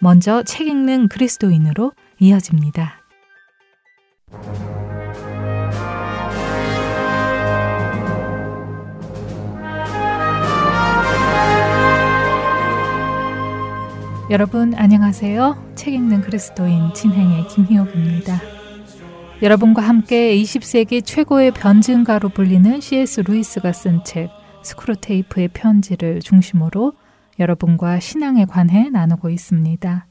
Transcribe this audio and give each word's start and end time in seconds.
먼저 0.00 0.42
책 0.44 0.68
읽는 0.68 1.08
그리스도인으로 1.08 1.92
이어집니다. 2.20 2.94
여러분 14.30 14.74
안녕하세요. 14.74 15.72
책 15.74 15.94
읽는 15.94 16.20
그리스도인 16.20 16.92
진행의 16.94 17.48
김희옥입니다. 17.48 18.40
여러분과 19.42 19.82
함께 19.82 20.36
20세기 20.36 21.04
최고의 21.04 21.52
변증가로 21.52 22.28
불리는 22.28 22.80
C.S. 22.80 23.22
루이스가 23.22 23.72
쓴 23.72 24.04
책 24.04 24.30
스크루테이프의 24.62 25.48
편지를 25.48 26.20
중심으로 26.20 26.92
여러분과 27.38 28.00
신앙에 28.00 28.44
관해 28.44 28.90
나누고 28.90 29.30
있습니다. 29.30 30.06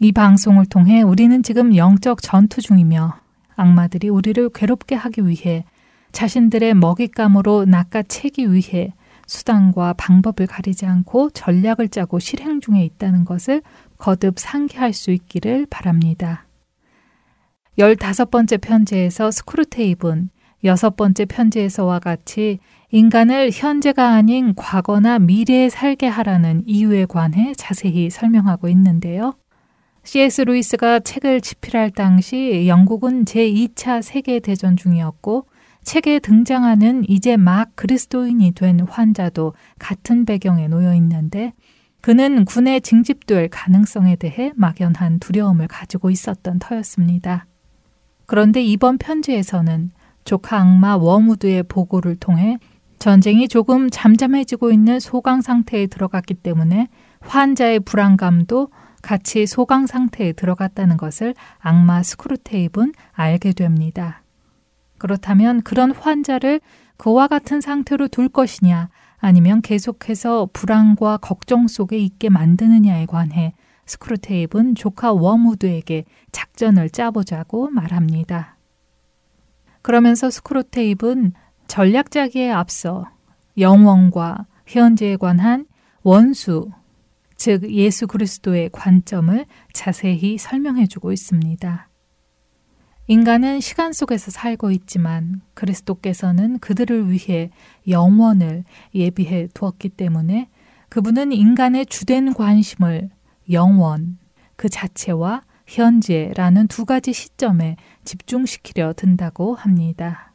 이 0.00 0.12
방송을 0.12 0.66
통해 0.66 1.02
우리는 1.02 1.42
지금 1.42 1.76
영적 1.76 2.22
전투 2.22 2.60
중이며 2.60 3.14
악마들이 3.56 4.08
우리를 4.08 4.48
괴롭게 4.50 4.94
하기 4.94 5.26
위해 5.26 5.64
자신들의 6.12 6.74
먹잇감으로 6.74 7.66
낚아채기 7.66 8.52
위해 8.52 8.94
수단과 9.26 9.92
방법을 9.92 10.46
가리지 10.48 10.86
않고 10.86 11.30
전략을 11.30 11.88
짜고 11.88 12.18
실행 12.18 12.60
중에 12.60 12.84
있다는 12.84 13.24
것을 13.24 13.62
거듭 13.98 14.38
상기할 14.38 14.92
수 14.92 15.12
있기를 15.12 15.66
바랍니다. 15.70 16.46
열다섯 17.78 18.30
번째 18.30 18.56
편지에서 18.56 19.30
스크루테이브는 19.30 20.30
여섯 20.64 20.96
번째 20.96 21.24
편지에서와 21.26 22.00
같이 22.00 22.58
인간을 22.92 23.50
현재가 23.52 24.14
아닌 24.14 24.54
과거나 24.56 25.20
미래에 25.20 25.68
살게 25.70 26.08
하라는 26.08 26.64
이유에 26.66 27.06
관해 27.06 27.52
자세히 27.54 28.10
설명하고 28.10 28.68
있는데요. 28.68 29.34
C.S. 30.02 30.42
루이스가 30.42 30.98
책을 31.00 31.40
집필할 31.40 31.90
당시 31.90 32.66
영국은 32.66 33.24
제2차 33.26 34.02
세계대전 34.02 34.76
중이었고 34.76 35.46
책에 35.84 36.18
등장하는 36.18 37.04
이제 37.08 37.36
막 37.36 37.70
그리스도인이 37.76 38.52
된 38.52 38.80
환자도 38.80 39.54
같은 39.78 40.24
배경에 40.24 40.66
놓여 40.66 40.94
있는데 40.94 41.52
그는 42.00 42.44
군에 42.44 42.80
징집될 42.80 43.50
가능성에 43.50 44.16
대해 44.16 44.52
막연한 44.56 45.20
두려움을 45.20 45.68
가지고 45.68 46.10
있었던 46.10 46.58
터였습니다. 46.58 47.46
그런데 48.26 48.62
이번 48.62 48.98
편지에서는 48.98 49.92
조카 50.24 50.60
악마 50.60 50.96
워무드의 50.96 51.64
보고를 51.64 52.16
통해 52.16 52.58
전쟁이 53.00 53.48
조금 53.48 53.88
잠잠해지고 53.88 54.70
있는 54.70 55.00
소강 55.00 55.40
상태에 55.40 55.86
들어갔기 55.86 56.34
때문에 56.34 56.88
환자의 57.20 57.80
불안감도 57.80 58.68
같이 59.00 59.46
소강 59.46 59.86
상태에 59.86 60.34
들어갔다는 60.34 60.98
것을 60.98 61.34
악마 61.58 62.02
스크루테이브는 62.02 62.92
알게 63.12 63.54
됩니다. 63.54 64.22
그렇다면 64.98 65.62
그런 65.62 65.92
환자를 65.92 66.60
그와 66.98 67.26
같은 67.26 67.62
상태로 67.62 68.08
둘 68.08 68.28
것이냐 68.28 68.90
아니면 69.16 69.62
계속해서 69.62 70.50
불안과 70.52 71.16
걱정 71.16 71.68
속에 71.68 71.96
있게 71.96 72.28
만드느냐에 72.28 73.06
관해 73.06 73.54
스크루테이브는 73.86 74.74
조카 74.74 75.12
워무드에게 75.12 76.04
작전을 76.32 76.90
짜보자고 76.90 77.70
말합니다. 77.70 78.58
그러면서 79.80 80.28
스크루테이브는 80.28 81.32
전략 81.70 82.10
자기에 82.10 82.50
앞서 82.50 83.06
영원과 83.56 84.46
현재에 84.66 85.16
관한 85.16 85.66
원수, 86.02 86.68
즉 87.36 87.70
예수 87.70 88.08
그리스도의 88.08 88.70
관점을 88.72 89.46
자세히 89.72 90.36
설명해 90.36 90.88
주고 90.88 91.12
있습니다. 91.12 91.88
인간은 93.06 93.60
시간 93.60 93.92
속에서 93.92 94.32
살고 94.32 94.72
있지만 94.72 95.42
그리스도께서는 95.54 96.58
그들을 96.58 97.08
위해 97.08 97.50
영원을 97.86 98.64
예비해 98.92 99.46
두었기 99.54 99.90
때문에 99.90 100.48
그분은 100.88 101.30
인간의 101.30 101.86
주된 101.86 102.34
관심을 102.34 103.10
영원 103.52 104.18
그 104.56 104.68
자체와 104.68 105.42
현재라는 105.68 106.66
두 106.66 106.84
가지 106.84 107.12
시점에 107.12 107.76
집중시키려 108.02 108.94
든다고 108.94 109.54
합니다. 109.54 110.29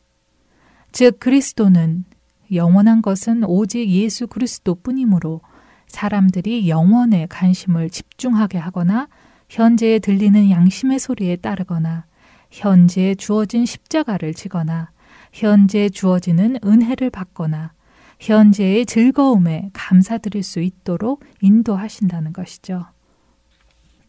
즉 0.96 1.20
그리스도는 1.20 2.06
영원한 2.54 3.02
것은 3.02 3.44
오직 3.44 3.90
예수 3.90 4.28
그리스도 4.28 4.76
뿐이므로 4.76 5.42
사람들이 5.88 6.70
영원에 6.70 7.28
관심을 7.30 7.90
집중하게 7.90 8.60
하거나 8.60 9.10
현재에 9.50 10.00
들리는 10.00 10.50
양심의 10.50 11.00
소리에 11.00 11.36
따르거나 11.36 12.06
현재 12.50 13.14
주어진 13.14 13.66
십자가를 13.66 14.34
지거나 14.34 14.90
현재 15.34 15.90
주어지는 15.90 16.60
은혜를 16.64 17.10
받거나 17.10 17.74
현재의 18.22 18.86
즐거움에 18.86 19.72
감사드릴 19.74 20.44
수 20.44 20.62
있도록 20.62 21.26
인도하신다는 21.42 22.32
것이죠. 22.32 22.86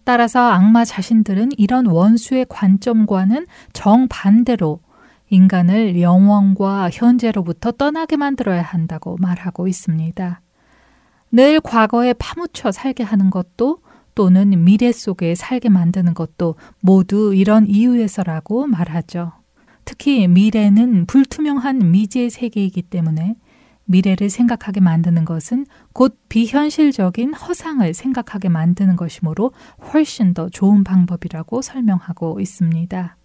따라서 0.05 0.53
악마 0.53 0.85
자신들은 0.85 1.49
이런 1.59 1.87
원수의 1.87 2.47
관점과는 2.49 3.49
정반대로 3.73 4.86
인간을 5.29 6.01
영원과 6.01 6.91
현재로부터 6.91 7.73
떠나게 7.73 8.17
만들어야 8.17 8.63
한다고 8.63 9.17
말하고 9.19 9.69
있습니다. 9.69 10.41
늘 11.33 11.61
과거에 11.61 12.13
파묻혀 12.15 12.71
살게 12.73 13.03
하는 13.03 13.31
것도 13.31 13.81
또는 14.15 14.65
미래 14.65 14.93
속에 14.93 15.35
살게 15.35 15.69
만드는 15.69 16.15
것도 16.15 16.55
모두 16.81 17.35
이런 17.35 17.67
이유에서라고 17.67 18.67
말하죠. 18.67 19.33
특히 19.85 20.27
미래는 20.27 21.07
불투명한 21.07 21.91
미지의 21.91 22.31
세계이기 22.31 22.83
때문에 22.83 23.37
미래를 23.85 24.31
생각하게 24.31 24.81
만드는 24.81 25.25
것은 25.25 25.67
곧 25.93 26.19
비현실적인 26.29 27.35
허상을 27.35 27.95
생각하게 27.95 28.49
만드는 28.49 28.97
것이므로 28.97 29.53
훨씬 29.93 30.35
더 30.35 30.49
좋은 30.49 30.83
방법이라고 30.83 31.63
설명하고 31.63 32.41
있습니다. 32.41 33.16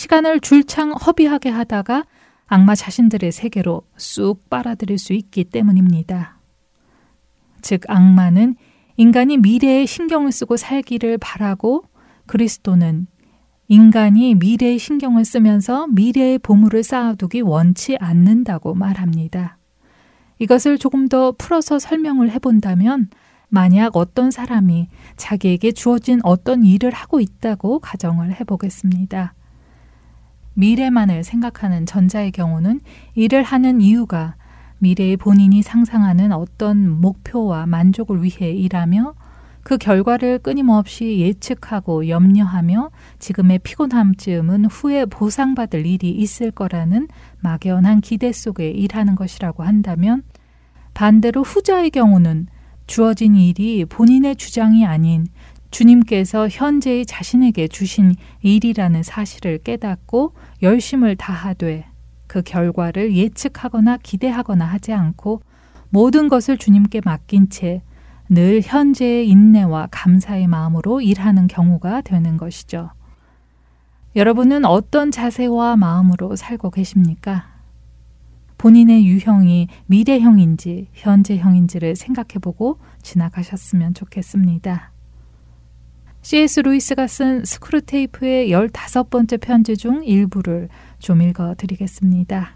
시간을 0.00 0.40
줄창 0.40 0.92
허비하게 0.92 1.50
하다가 1.50 2.06
악마 2.46 2.74
자신들의 2.74 3.32
세계로 3.32 3.82
쑥 3.98 4.48
빨아들일 4.48 4.98
수 4.98 5.12
있기 5.12 5.44
때문입니다. 5.44 6.38
즉, 7.60 7.82
악마는 7.86 8.56
인간이 8.96 9.36
미래에 9.36 9.84
신경을 9.84 10.32
쓰고 10.32 10.56
살기를 10.56 11.18
바라고 11.18 11.84
그리스도는 12.24 13.08
인간이 13.68 14.36
미래에 14.36 14.78
신경을 14.78 15.26
쓰면서 15.26 15.86
미래의 15.88 16.38
보물을 16.38 16.82
쌓아두기 16.82 17.42
원치 17.42 17.98
않는다고 18.00 18.72
말합니다. 18.72 19.58
이것을 20.38 20.78
조금 20.78 21.08
더 21.08 21.32
풀어서 21.32 21.78
설명을 21.78 22.30
해본다면 22.30 23.10
만약 23.48 23.98
어떤 23.98 24.30
사람이 24.30 24.88
자기에게 25.18 25.72
주어진 25.72 26.20
어떤 26.22 26.64
일을 26.64 26.90
하고 26.90 27.20
있다고 27.20 27.80
가정을 27.80 28.40
해보겠습니다. 28.40 29.34
미래만을 30.54 31.24
생각하는 31.24 31.86
전자의 31.86 32.32
경우는 32.32 32.80
일을 33.14 33.42
하는 33.42 33.80
이유가 33.80 34.34
미래에 34.78 35.16
본인이 35.16 35.62
상상하는 35.62 36.32
어떤 36.32 36.88
목표와 36.88 37.66
만족을 37.66 38.22
위해 38.22 38.50
일하며 38.52 39.14
그 39.62 39.76
결과를 39.76 40.38
끊임없이 40.38 41.18
예측하고 41.18 42.08
염려하며 42.08 42.90
지금의 43.18 43.58
피곤함쯤은 43.58 44.64
후에 44.66 45.04
보상받을 45.04 45.86
일이 45.86 46.10
있을 46.10 46.50
거라는 46.50 47.08
막연한 47.40 48.00
기대 48.00 48.32
속에 48.32 48.70
일하는 48.70 49.16
것이라고 49.16 49.62
한다면 49.62 50.22
반대로 50.94 51.42
후자의 51.42 51.90
경우는 51.90 52.46
주어진 52.86 53.36
일이 53.36 53.84
본인의 53.84 54.36
주장이 54.36 54.84
아닌 54.84 55.26
주님께서 55.70 56.48
현재의 56.48 57.06
자신에게 57.06 57.68
주신 57.68 58.14
일이라는 58.42 59.02
사실을 59.02 59.58
깨닫고 59.58 60.34
열심을 60.62 61.16
다하되 61.16 61.86
그 62.26 62.42
결과를 62.42 63.16
예측하거나 63.16 63.98
기대하거나 64.02 64.64
하지 64.64 64.92
않고 64.92 65.42
모든 65.90 66.28
것을 66.28 66.58
주님께 66.58 67.00
맡긴 67.04 67.50
채 67.50 67.82
늘 68.32 68.60
현재의 68.62 69.28
인내와 69.28 69.88
감사의 69.90 70.46
마음으로 70.46 71.00
일하는 71.00 71.48
경우가 71.48 72.02
되는 72.02 72.36
것이죠. 72.36 72.90
여러분은 74.14 74.64
어떤 74.64 75.10
자세와 75.10 75.74
마음으로 75.74 76.36
살고 76.36 76.70
계십니까? 76.70 77.48
본인의 78.56 79.04
유형이 79.04 79.66
미래형인지 79.86 80.90
현재형인지를 80.92 81.96
생각해 81.96 82.38
보고 82.40 82.78
지나가셨으면 83.02 83.94
좋겠습니다. 83.94 84.92
C.S. 86.22 86.60
루이스가 86.60 87.06
쓴 87.06 87.44
스크루테이프의 87.44 88.50
15번째 88.50 89.40
편지 89.40 89.76
중 89.76 90.04
일부를 90.04 90.68
좀 90.98 91.22
읽어 91.22 91.54
드리겠습니다. 91.56 92.54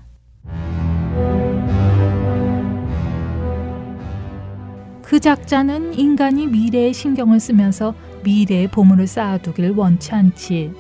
그 5.02 5.20
작자는 5.20 5.94
인간이 5.94 6.46
미래에 6.46 6.93
신경을 6.93 7.40
쓰면서 7.40 7.94
미래의 8.22 8.69
보물을 8.69 9.06
쌓아두길 9.06 9.70
원치 9.70 10.12
않지. 10.12 10.72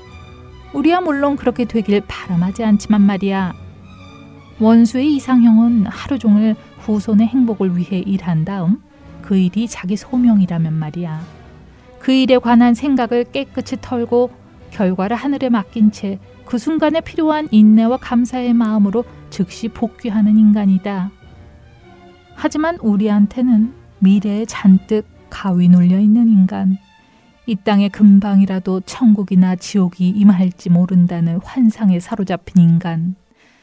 우리야 0.74 1.00
물론 1.00 1.36
그렇게 1.36 1.64
되길 1.64 2.02
바람하지 2.06 2.64
않지만 2.64 3.00
말이야. 3.00 3.54
원수의 4.60 5.14
이상형은 5.16 5.86
하루 5.86 6.18
종일 6.18 6.54
후손의 6.80 7.28
행복을 7.28 7.76
위해 7.76 7.98
일한 8.00 8.44
다음 8.44 8.82
그 9.22 9.36
일이 9.36 9.66
자기 9.68 9.96
소명이라면 9.96 10.72
말이야. 10.74 11.43
그 12.04 12.12
일에 12.12 12.38
관한 12.38 12.74
생각을 12.74 13.24
깨끗이 13.24 13.76
털고 13.80 14.30
결과를 14.70 15.16
하늘에 15.16 15.48
맡긴 15.48 15.90
채 15.90 16.18
그 16.44 16.58
순간에 16.58 17.00
필요한 17.00 17.48
인내와 17.50 17.96
감사의 17.98 18.52
마음으로 18.52 19.04
즉시 19.30 19.68
복귀하는 19.68 20.36
인간이다. 20.36 21.10
하지만 22.34 22.76
우리한테는 22.76 23.72
미래에 24.00 24.44
잔뜩 24.44 25.06
가위 25.30 25.68
눌려 25.68 25.98
있는 25.98 26.28
인간, 26.28 26.76
이 27.46 27.56
땅에 27.56 27.88
금방이라도 27.88 28.82
천국이나 28.82 29.56
지옥이 29.56 30.08
임할지 30.10 30.70
모른다는 30.70 31.40
환상에 31.42 32.00
사로잡힌 32.00 32.62
인간, 32.62 33.16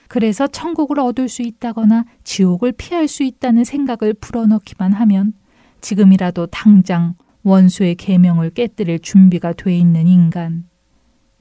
그래서 0.08 0.48
천국을 0.48 1.00
얻을 1.00 1.30
수 1.30 1.42
있다거나 1.42 2.06
지옥을 2.24 2.74
피할 2.74 3.08
수 3.08 3.24
있다는 3.24 3.64
생각을 3.64 4.14
불어넣기만 4.14 4.92
하면 4.94 5.34
지금이라도 5.80 6.48
당장 6.48 7.16
원수의 7.44 7.96
계명을 7.96 8.52
깨뜨릴 8.52 9.00
준비가 9.00 9.54
돼 9.54 9.76
있는 9.76 10.08
인간. 10.08 10.66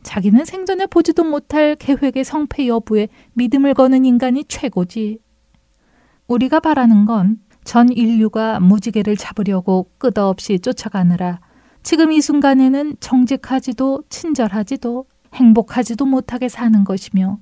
자기는 0.02 0.44
생전에 0.44 0.86
보지도 0.86 1.24
못할 1.24 1.76
계획의 1.76 2.24
성패 2.24 2.68
여부에 2.68 3.08
믿음을 3.34 3.74
거는 3.74 4.04
인간이 4.04 4.44
최고지. 4.44 5.18
우리가 6.26 6.60
바라는 6.60 7.04
건 7.04 7.50
전 7.64 7.88
인류가 7.90 8.58
무지개를 8.60 9.16
잡으려고 9.16 9.90
끝없이 9.98 10.58
쫓아가느라 10.58 11.40
지금 11.82 12.12
이 12.12 12.20
순간에는 12.20 12.96
정직하지도 13.00 14.04
친절하지도 14.08 15.06
행복하지도 15.34 16.04
못하게 16.04 16.48
사는 16.48 16.84
것이며 16.84 17.38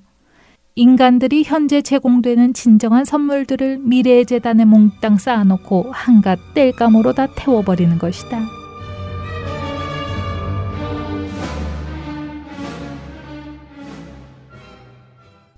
인간들이 0.79 1.43
현재 1.43 1.81
제공되는 1.81 2.53
진정한 2.53 3.03
선물들을 3.03 3.79
미래의 3.79 4.25
재단에 4.25 4.63
몽땅 4.63 5.17
쌓아놓고 5.17 5.91
한갓 5.91 6.53
뗄감으로 6.53 7.11
다 7.11 7.27
태워버리는 7.35 7.97
것이다. 7.97 8.39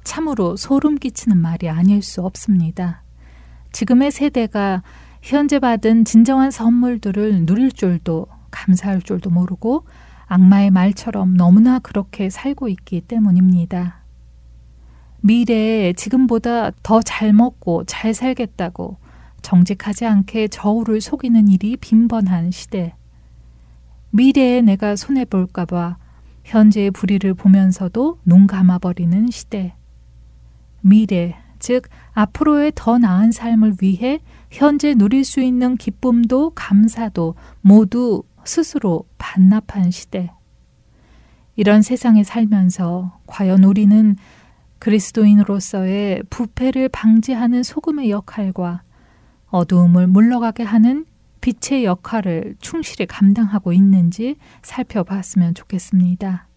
참으로 0.03 0.55
소름 0.55 0.95
끼치는 0.95 1.37
말이 1.37 1.69
아닐 1.69 2.01
수 2.01 2.23
없습니다. 2.23 3.03
지금의 3.73 4.09
세대가 4.09 4.81
현재 5.21 5.59
받은 5.59 6.03
진정한 6.03 6.49
선물들을 6.49 7.45
누릴 7.45 7.71
줄도 7.71 8.25
감사할 8.49 9.03
줄도 9.03 9.29
모르고 9.29 9.85
악마의 10.25 10.71
말처럼 10.71 11.35
너무나 11.35 11.77
그렇게 11.77 12.31
살고 12.31 12.69
있기 12.69 13.01
때문입니다. 13.01 14.00
미래에 15.21 15.93
지금보다 15.93 16.71
더 16.83 17.01
잘 17.01 17.33
먹고 17.33 17.83
잘 17.85 18.13
살겠다고 18.13 18.97
정직하지 19.41 20.05
않게 20.05 20.47
저울을 20.49 21.01
속이는 21.01 21.47
일이 21.47 21.77
빈번한 21.77 22.51
시대. 22.51 22.93
미래에 24.11 24.61
내가 24.61 24.95
손해볼까봐 24.95 25.97
현재의 26.43 26.91
불의를 26.91 27.33
보면서도 27.33 28.19
눈 28.25 28.47
감아버리는 28.47 29.29
시대. 29.29 29.73
미래, 30.81 31.35
즉, 31.59 31.87
앞으로의 32.13 32.71
더 32.75 32.97
나은 32.97 33.31
삶을 33.31 33.75
위해 33.81 34.19
현재 34.49 34.95
누릴 34.95 35.23
수 35.23 35.39
있는 35.41 35.77
기쁨도 35.77 36.51
감사도 36.55 37.35
모두 37.61 38.23
스스로 38.43 39.05
반납한 39.19 39.91
시대. 39.91 40.31
이런 41.55 41.83
세상에 41.83 42.23
살면서 42.23 43.19
과연 43.27 43.63
우리는 43.63 44.15
그리스도인으로서의 44.81 46.23
부패를 46.31 46.89
방지하는 46.89 47.61
소금의 47.61 48.09
역할과 48.09 48.81
어두움을 49.49 50.07
물러가게 50.07 50.63
하는 50.63 51.05
빛의 51.39 51.85
역할을 51.85 52.55
충실히 52.59 53.05
감당하고 53.05 53.73
있는지 53.73 54.37
살펴봤으면 54.63 55.53
좋겠습니다. 55.53 56.47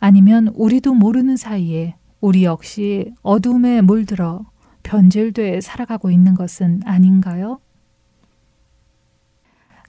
아니면 0.00 0.48
우리도 0.54 0.94
모르는 0.94 1.36
사이에 1.36 1.94
우리 2.20 2.44
역시 2.44 3.14
어둠에 3.22 3.80
물들어 3.80 4.44
변질돼 4.82 5.60
살아가고 5.60 6.10
있는 6.10 6.34
것은 6.34 6.82
아닌가요? 6.84 7.60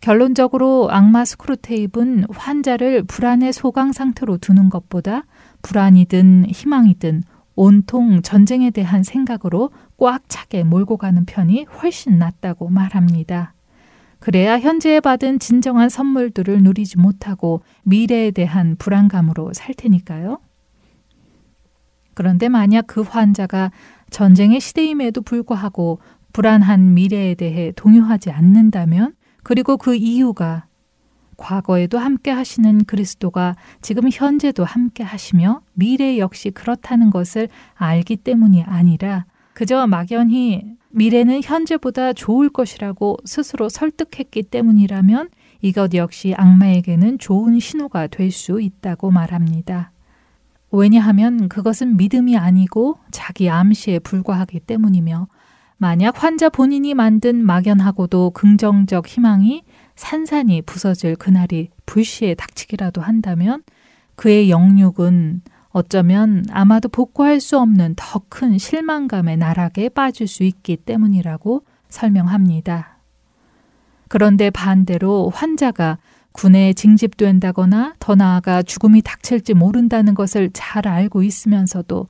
결론적으로 0.01 0.89
악마 0.91 1.25
스크루테이프는 1.25 2.25
환자를 2.29 3.03
불안의 3.03 3.51
소강 3.51 3.93
상태로 3.93 4.37
두는 4.37 4.69
것보다 4.69 5.23
불안이든 5.61 6.45
희망이든 6.49 7.23
온통 7.55 8.21
전쟁에 8.21 8.71
대한 8.71 9.03
생각으로 9.03 9.71
꽉 9.97 10.29
차게 10.29 10.63
몰고 10.63 10.97
가는 10.97 11.25
편이 11.25 11.65
훨씬 11.65 12.17
낫다고 12.17 12.69
말합니다. 12.69 13.53
그래야 14.19 14.59
현재에 14.59 14.99
받은 14.99 15.39
진정한 15.39 15.89
선물들을 15.89 16.63
누리지 16.63 16.97
못하고 16.97 17.61
미래에 17.83 18.31
대한 18.31 18.75
불안감으로 18.77 19.51
살 19.53 19.73
테니까요. 19.73 20.39
그런데 22.13 22.49
만약 22.49 22.87
그 22.87 23.01
환자가 23.01 23.71
전쟁의 24.09 24.59
시대임에도 24.59 25.21
불구하고 25.21 25.99
불안한 26.33 26.93
미래에 26.93 27.35
대해 27.35 27.71
동요하지 27.75 28.31
않는다면 28.31 29.15
그리고 29.43 29.77
그 29.77 29.95
이유가 29.95 30.65
과거에도 31.39 31.97
함께 31.97 32.29
하시는 32.29 32.83
그리스도가 32.83 33.55
지금 33.81 34.09
현재도 34.11 34.63
함께 34.65 35.03
하시며 35.03 35.61
미래 35.73 36.19
역시 36.19 36.51
그렇다는 36.51 37.09
것을 37.09 37.47
알기 37.75 38.17
때문이 38.17 38.63
아니라 38.63 39.25
그저 39.53 39.87
막연히 39.87 40.77
미래는 40.91 41.41
현재보다 41.43 42.13
좋을 42.13 42.49
것이라고 42.49 43.17
스스로 43.25 43.69
설득했기 43.69 44.43
때문이라면 44.43 45.29
이것 45.61 45.93
역시 45.93 46.33
악마에게는 46.37 47.19
좋은 47.19 47.59
신호가 47.59 48.07
될 48.07 48.31
수 48.31 48.61
있다고 48.61 49.11
말합니다. 49.11 49.91
왜냐하면 50.71 51.49
그것은 51.49 51.97
믿음이 51.97 52.37
아니고 52.37 52.99
자기 53.11 53.49
암시에 53.49 53.99
불과하기 53.99 54.59
때문이며 54.61 55.27
만약 55.77 56.23
환자 56.23 56.49
본인이 56.49 56.93
만든 56.93 57.43
막연하고도 57.45 58.31
긍정적 58.31 59.07
희망이 59.07 59.63
산산이 59.99 60.61
부서질 60.61 61.17
그날이 61.17 61.71
불시에 61.85 62.33
닥치기라도 62.33 63.01
한다면 63.01 63.63
그의 64.15 64.49
영육은 64.49 65.41
어쩌면 65.71 66.45
아마도 66.51 66.87
복구할 66.87 67.41
수 67.41 67.59
없는 67.59 67.95
더 67.97 68.21
큰 68.29 68.57
실망감의 68.57 69.35
나락에 69.35 69.89
빠질 69.89 70.25
수 70.27 70.43
있기 70.43 70.77
때문이라고 70.77 71.65
설명합니다. 71.89 72.99
그런데 74.07 74.49
반대로 74.49 75.31
환자가 75.31 75.97
군에 76.31 76.71
징집된다거나 76.71 77.95
더 77.99 78.15
나아가 78.15 78.61
죽음이 78.61 79.01
닥칠지 79.01 79.53
모른다는 79.53 80.13
것을 80.13 80.49
잘 80.53 80.87
알고 80.87 81.23
있으면서도 81.23 82.07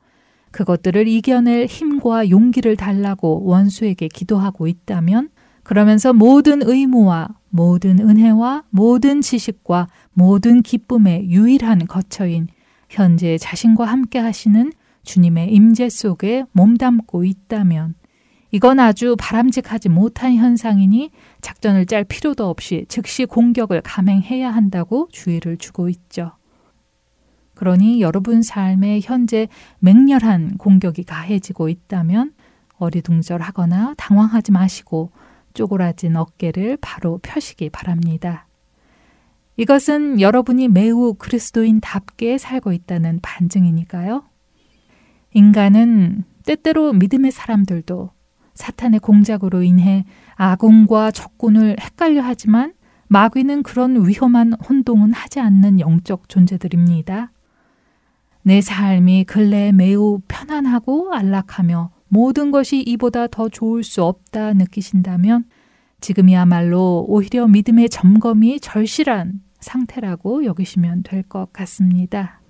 그것들을 0.52 1.08
이겨낼 1.08 1.66
힘과 1.66 2.30
용기를 2.30 2.76
달라고 2.76 3.46
원수에게 3.46 4.10
기도하고 4.10 4.68
있다면 4.68 5.30
그러면서 5.64 6.14
모든 6.14 6.62
의무와 6.62 7.39
모든 7.50 8.00
은혜와 8.00 8.64
모든 8.70 9.22
지식과 9.22 9.88
모든 10.14 10.62
기쁨의 10.62 11.30
유일한 11.30 11.86
거처인 11.88 12.48
현재 12.90 13.38
자신과 13.38 13.86
함께 13.86 14.20
하시는 14.20 14.72
주님의 15.04 15.54
임재 15.54 15.90
속에 15.90 16.44
몸담고 16.52 17.24
있다면 17.24 17.96
이건 18.52 18.80
아주 18.80 19.16
바람직하지 19.20 19.90
못한 19.90 20.36
현상이니 20.36 21.12
작전을 21.42 21.86
짤 21.86 22.04
필요도 22.04 22.50
없이 22.50 22.86
즉시 22.90 23.26
공격을 23.26 23.82
감행해야 23.82 24.50
한다고 24.50 25.08
주의를 25.12 25.58
주고 25.58 25.88
있죠. 25.90 26.32
그러니 27.54 28.02
여러분 28.02 28.42
삶에 28.42 29.02
현재 29.04 29.48
맹렬한 29.80 30.58
공격이 30.58 31.04
가해지고 31.04 31.70
있다면 31.70 32.34
어리둥절하거나 32.78 33.96
당황하지 33.98 34.52
마시고 34.52 35.12
쪼그라진 35.54 36.16
어깨를 36.16 36.78
바로 36.82 37.20
펴시기 37.22 37.70
바랍니다. 37.70 38.48
이것은 39.58 40.22
여러분이 40.22 40.70
매우 40.70 41.16
그리스도인답게 41.16 42.38
살고 42.38 42.72
있다는 42.72 43.20
반증이니까요. 43.22 44.24
인간은 45.34 46.24
때때로 46.46 46.94
믿음의 46.94 47.32
사람들도 47.32 48.12
사탄의 48.54 49.00
공작으로 49.00 49.64
인해 49.64 50.06
아군과 50.36 51.12
적군을 51.12 51.76
헷갈려 51.80 52.22
하지만 52.22 52.74
마귀는 53.08 53.64
그런 53.64 54.08
위험한 54.08 54.54
혼동은 54.54 55.14
하지 55.14 55.40
않는 55.40 55.80
영적 55.80 56.30
존재들입니다. 56.30 57.32
내 58.44 58.62
삶이 58.62 59.26
근래에 59.26 59.72
매우 59.72 60.22
편안하고 60.28 61.14
안락하며 61.14 61.92
모든 62.10 62.52
것이 62.52 62.82
이보다 62.82 63.28
더 63.28 63.50
좋을 63.50 63.84
수 63.84 64.04
없다 64.04 64.54
느끼신다면 64.54 65.46
지금이야말로 66.02 67.06
오히려 67.08 67.48
믿음의 67.48 67.90
점검이 67.90 68.60
절실한 68.60 69.42
상태라고 69.60 70.46
여기시면 70.46 71.04
될 71.04 71.24
것 71.24 71.52
같습니다. 71.54 72.42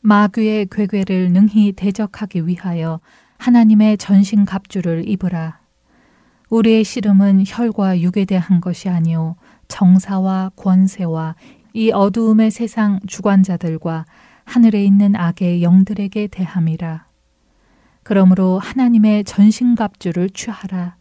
마귀의 0.00 0.68
괴괴를 0.70 1.32
능히 1.32 1.72
대적하기 1.72 2.46
위하여 2.46 3.00
하나님의 3.38 3.98
전신 3.98 4.44
갑주를 4.44 5.08
입으라. 5.08 5.60
우리의 6.50 6.82
씨름은 6.82 7.44
혈과 7.46 8.00
육에 8.00 8.24
대한 8.24 8.60
것이 8.60 8.88
아니오 8.88 9.36
정사와 9.68 10.52
권세와 10.56 11.36
이 11.74 11.90
어두움의 11.92 12.50
세상 12.50 13.00
주관자들과 13.06 14.06
하늘에 14.44 14.82
있는 14.82 15.14
악의 15.14 15.62
영들에게 15.62 16.28
대함이라. 16.28 17.07
그러므로 18.08 18.58
하나님의 18.58 19.24
전신갑주를 19.24 20.30
취하라. 20.30 20.96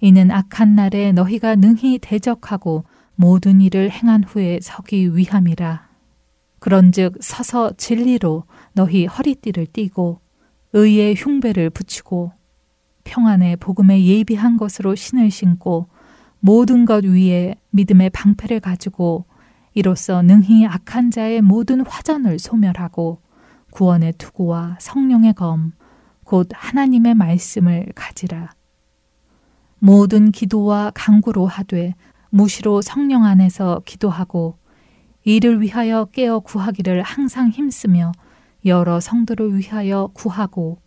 이는 0.00 0.32
악한 0.32 0.74
날에 0.74 1.12
너희가 1.12 1.54
능히 1.54 2.00
대적하고 2.00 2.82
모든 3.14 3.60
일을 3.60 3.92
행한 3.92 4.24
후에 4.24 4.58
서기 4.60 5.16
위함이라. 5.16 5.88
그런즉 6.58 7.18
서서 7.20 7.74
진리로 7.76 8.42
너희 8.72 9.06
허리띠를 9.06 9.66
띠고 9.66 10.18
의의 10.72 11.14
흉배를 11.14 11.70
붙이고 11.70 12.32
평안의 13.04 13.58
복음에 13.58 14.04
예비한 14.04 14.56
것으로 14.56 14.96
신을 14.96 15.30
신고 15.30 15.86
모든 16.40 16.86
것 16.86 17.04
위에 17.04 17.54
믿음의 17.70 18.10
방패를 18.10 18.58
가지고 18.58 19.26
이로써 19.74 20.22
능히 20.22 20.66
악한 20.66 21.12
자의 21.12 21.40
모든 21.40 21.86
화전을 21.86 22.40
소멸하고 22.40 23.20
구원의 23.70 24.14
투구와 24.18 24.78
성령의 24.80 25.34
검, 25.34 25.74
곧 26.32 26.48
하나님의 26.50 27.14
말씀을 27.14 27.88
가지라. 27.94 28.52
모든 29.78 30.32
기도와 30.32 30.90
강구로 30.94 31.46
하되 31.46 31.94
무시로 32.30 32.80
성령 32.80 33.26
안에서 33.26 33.82
기도하고 33.84 34.56
이를 35.24 35.60
위하여 35.60 36.06
깨어 36.06 36.40
구하기를 36.40 37.02
항상 37.02 37.50
힘쓰며 37.50 38.12
여러 38.64 38.98
성도를 38.98 39.58
위하여 39.58 40.08
구하고 40.14 40.78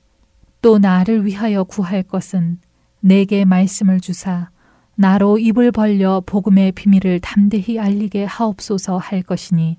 또 0.63 0.79
나를 0.79 1.27
위하여 1.27 1.63
구할 1.63 2.01
것은 2.01 2.57
내게 2.99 3.45
말씀을 3.45 3.99
주사 3.99 4.49
나로 4.95 5.37
입을 5.37 5.71
벌려 5.71 6.23
복음의 6.25 6.71
비밀을 6.71 7.19
담대히 7.19 7.77
알리게 7.77 8.25
하옵소서 8.25 8.97
할 8.97 9.21
것이니 9.21 9.77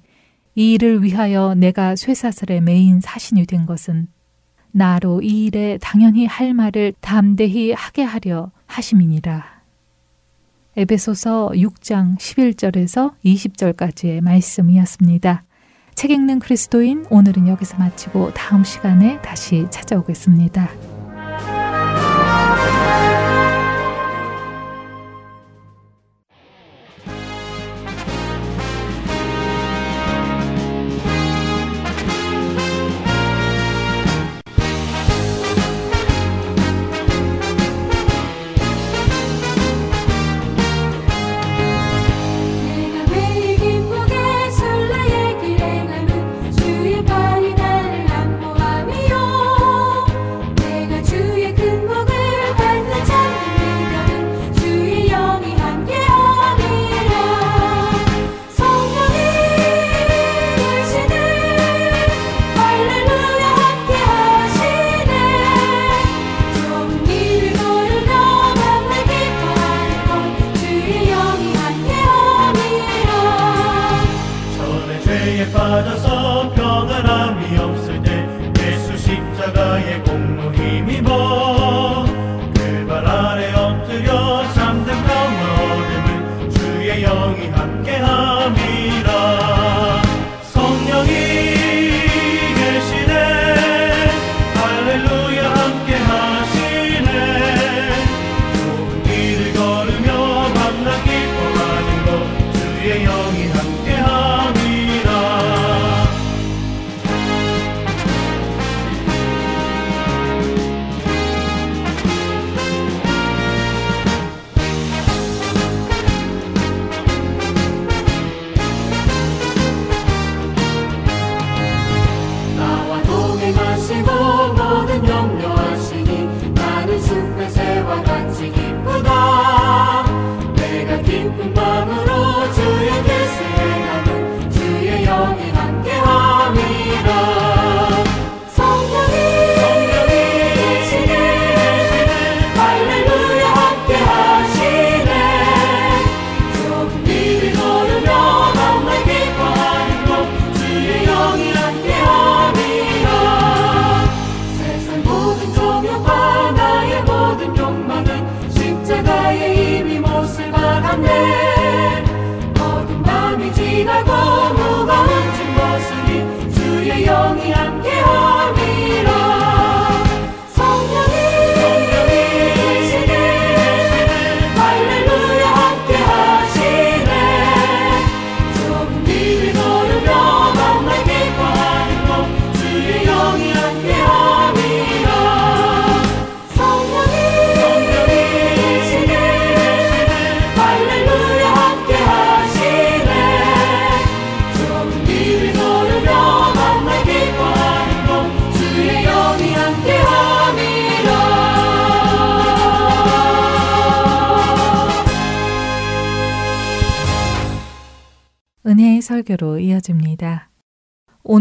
이 0.55 0.75
일을 0.75 1.03
위하여 1.03 1.57
내가 1.57 1.97
쇠사슬에 1.97 2.61
메인 2.61 3.01
사신이 3.01 3.47
된 3.47 3.67
것은 3.67 4.07
나로 4.77 5.23
이 5.23 5.47
일에 5.47 5.79
당연히 5.81 6.27
할 6.27 6.53
말을 6.53 6.93
담대히 7.01 7.73
하게 7.73 8.03
하려 8.03 8.51
하심이니라. 8.67 9.57
에베소서 10.77 11.53
6장 11.55 12.19
11절에서 12.19 13.15
20절까지의 13.25 14.21
말씀이었습니다. 14.21 15.45
책 15.95 16.11
읽는 16.11 16.41
그리스도인 16.41 17.07
오늘은 17.09 17.49
여기서 17.49 17.79
마치고 17.79 18.35
다음 18.35 18.65
시간에 18.65 19.19
다시 19.23 19.67
찾아오겠습니다. 19.71 20.96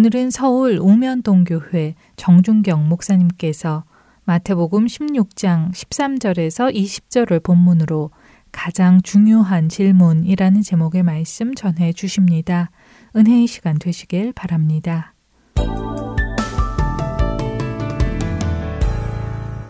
오늘은 0.05 0.29
서울 0.29 0.77
우면동교회 0.79 1.95
정준경 2.15 2.88
목사님께서 2.89 3.85
마태복음 4.25 4.85
16장 4.85 5.71
13절에서 5.71 6.71
20절을 6.71 7.41
본문으로 7.41 8.12
가장 8.51 9.01
중요한 9.01 9.67
질문이라는 9.67 10.62
제목의 10.62 11.01
말씀 11.01 11.55
전해 11.55 11.91
주십니다. 11.91 12.69
은혜의 13.15 13.47
시간 13.47 13.79
되시길 13.79 14.33
바랍니다. 14.33 15.15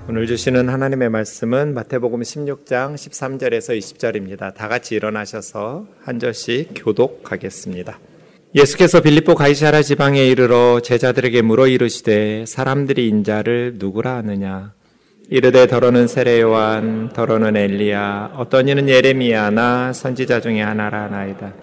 오늘 0.10 0.28
주시는 0.28 0.68
하나님의 0.68 1.12
말씀은 1.12 1.74
마태복음 1.74 2.20
16장 2.20 2.96
13절에서 2.96 3.78
20절입니다. 3.78 4.54
다 4.54 4.68
같이 4.68 4.96
일어나셔서 4.96 5.88
한 6.04 6.20
절씩 6.20 6.74
교독하겠습니다. 6.76 7.98
예수께서 8.56 9.02
빌립보 9.02 9.36
가이사라 9.36 9.82
지방에 9.82 10.26
이르러 10.26 10.80
제자들에게 10.80 11.42
물어 11.42 11.68
이르시되 11.68 12.46
사람들이 12.48 13.08
인자를 13.10 13.74
누구라 13.76 14.16
하느냐 14.16 14.74
이르되 15.30 15.68
더러는 15.68 16.08
세례 16.08 16.40
요한 16.40 17.10
더러는 17.10 17.58
엘리야 17.58 18.32
어떤 18.38 18.70
이는 18.70 18.88
예레미야나 18.88 19.92
선지자 19.92 20.40
중에 20.40 20.62
하나라 20.62 21.10
나이다 21.10 21.54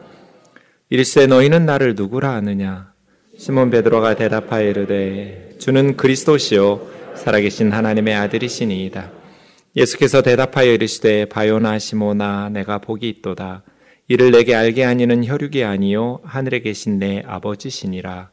이르시되 0.91 1.27
너희는 1.29 1.65
나를 1.65 1.95
누구라 1.95 2.31
하느냐 2.35 2.93
시몬 3.39 3.71
베드로가 3.71 4.15
대답하여 4.15 4.69
이르되 4.69 5.55
주는 5.59 5.97
그리스도시요 5.97 6.93
살아계신 7.15 7.73
하나님의 7.73 8.15
아들이시니이다. 8.15 9.11
예수께서 9.77 10.23
대답하여 10.23 10.73
이르시되 10.73 11.27
바요나 11.27 11.79
시모나 11.79 12.49
내가 12.51 12.79
복이 12.79 13.09
있도다. 13.09 13.63
이를 14.12 14.31
내게 14.31 14.54
알게 14.54 14.83
하니는 14.83 15.25
혈육이 15.25 15.64
아니요 15.64 16.21
하늘에 16.23 16.61
계신 16.61 16.99
내 16.99 17.23
아버지시니라. 17.26 18.28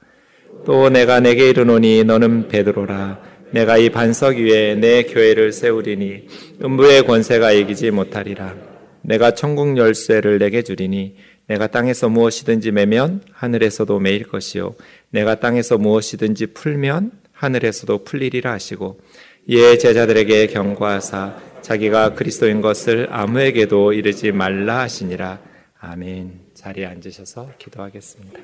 또 0.66 0.90
내가 0.90 1.22
내게 1.22 1.52
이르노니 1.52 2.04
너는 2.04 2.50
베드로라. 2.50 3.22
내가 3.52 3.78
이 3.78 3.90
반석 3.90 4.36
위에 4.36 4.76
내 4.76 5.04
교회를 5.04 5.54
세우리니 5.54 6.28
음부의 6.62 7.06
권세가 7.06 7.54
이기지 7.54 7.92
못하리라. 7.92 8.56
내가 9.04 9.32
천국 9.32 9.78
열쇠를 9.78 10.38
내게 10.38 10.64
주리니 10.64 11.16
내가 11.48 11.68
땅에서 11.68 12.10
무엇이든지 12.10 12.72
매면 12.72 13.22
하늘에서도 13.32 14.00
매일 14.00 14.24
것이요 14.28 14.76
내가 15.12 15.36
땅에서 15.36 15.78
무엇이든지 15.78 16.48
풀면 16.48 17.12
하늘에서도 17.32 18.04
풀리리라 18.04 18.52
하시고 18.52 19.00
이에 19.48 19.78
제자들에게 19.78 20.48
경고하사 20.48 21.38
자기가 21.62 22.16
그리스도인 22.16 22.60
것을 22.60 23.08
아무에게도 23.10 23.94
이르지 23.94 24.34
말라 24.34 24.80
하시니라. 24.80 25.48
아멘. 25.80 26.40
자리에 26.54 26.86
앉으셔서 26.86 27.54
기도하겠습니다. 27.58 28.40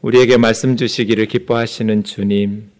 우리에게 0.00 0.38
말씀 0.38 0.76
주시기를 0.76 1.26
기뻐하시는 1.26 2.04
주님, 2.04 2.70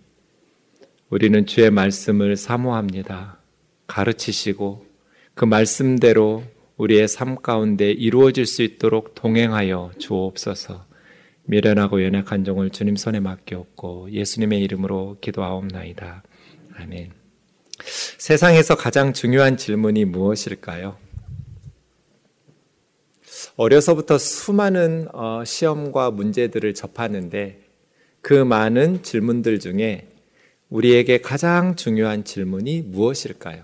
우리는 1.11 1.47
주의 1.47 1.71
말씀을 1.71 2.37
사모합니다. 2.37 3.39
가르치시고 3.87 4.87
그 5.35 5.45
말씀대로 5.45 6.45
우리의 6.79 7.09
삶 7.09 7.37
가운데 7.37 7.91
이루어질 7.91 8.47
수 8.47 8.63
있도록 8.63 9.15
동행하여 9.15 9.93
주옵소서. 9.99 10.87
미련하고 11.45 12.03
연약한 12.03 12.45
종을 12.45 12.71
주님 12.71 12.97
손에 12.97 13.21
맡겼고 13.21 14.11
예수님의 14.13 14.63
이름으로 14.63 15.19
기도하옵나이다. 15.21 16.23
아멘. 16.77 17.13
세상에서 17.85 18.77
가장 18.77 19.13
중요한 19.13 19.59
질문이 19.59 20.07
무엇일까요? 20.07 20.97
어려서부터 23.63 24.19
수많은 24.19 25.07
어, 25.13 25.45
시험과 25.45 26.11
문제들을 26.11 26.75
접하는데 26.75 27.61
그 28.21 28.35
많은 28.35 29.05
질문들 29.05 29.61
중에 29.61 30.09
우리에게 30.69 31.21
가장 31.21 31.77
중요한 31.77 32.25
질문이 32.25 32.83
무엇일까요? 32.83 33.63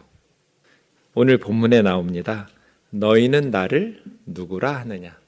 오늘 1.15 1.39
본문에 1.39 1.83
나옵니다. 1.83 2.49
너희는 2.91 3.51
나를 3.51 4.01
누구라 4.25 4.77
하느냐? 4.77 5.19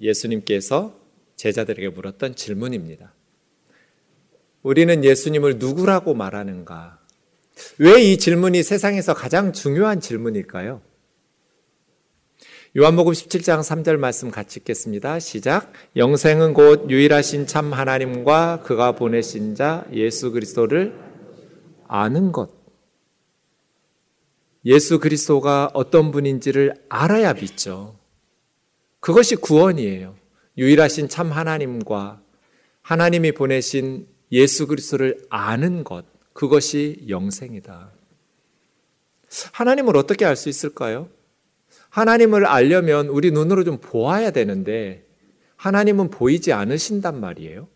예수님께서 0.00 0.96
제자들에게 1.34 1.88
물었던 1.88 2.36
질문입니다. 2.36 3.12
우리는 4.62 5.04
예수님을 5.04 5.58
누구라고 5.58 6.14
말하는가? 6.14 7.00
왜 7.78 8.02
이 8.04 8.18
질문이 8.18 8.62
세상에서 8.62 9.14
가장 9.14 9.52
중요한 9.52 10.00
질문일까요? 10.00 10.80
요한복음 12.74 13.12
17장 13.12 13.60
3절 13.60 13.98
말씀 13.98 14.30
같이 14.30 14.60
읽겠습니다. 14.60 15.18
시작. 15.18 15.74
영생은 15.94 16.54
곧 16.54 16.88
유일하신 16.88 17.46
참 17.46 17.70
하나님과 17.74 18.62
그가 18.62 18.92
보내신 18.92 19.54
자 19.54 19.84
예수 19.92 20.32
그리스도를 20.32 20.98
아는 21.86 22.32
것. 22.32 22.50
예수 24.64 25.00
그리스도가 25.00 25.70
어떤 25.74 26.12
분인지를 26.12 26.72
알아야 26.88 27.34
믿죠. 27.34 27.98
그것이 29.00 29.36
구원이에요. 29.36 30.14
유일하신 30.56 31.10
참 31.10 31.30
하나님과 31.30 32.22
하나님이 32.80 33.32
보내신 33.32 34.08
예수 34.30 34.66
그리스도를 34.66 35.26
아는 35.28 35.84
것, 35.84 36.06
그것이 36.32 37.04
영생이다. 37.06 37.92
하나님을 39.52 39.94
어떻게 39.98 40.24
알 40.24 40.36
수 40.36 40.48
있을까요? 40.48 41.10
하나님을 41.92 42.46
알려면 42.46 43.08
우리 43.08 43.30
눈으로 43.30 43.64
좀 43.64 43.76
보아야 43.76 44.30
되는데, 44.30 45.04
하나님은 45.56 46.08
보이지 46.08 46.50
않으신단 46.50 47.20
말이에요. 47.20 47.68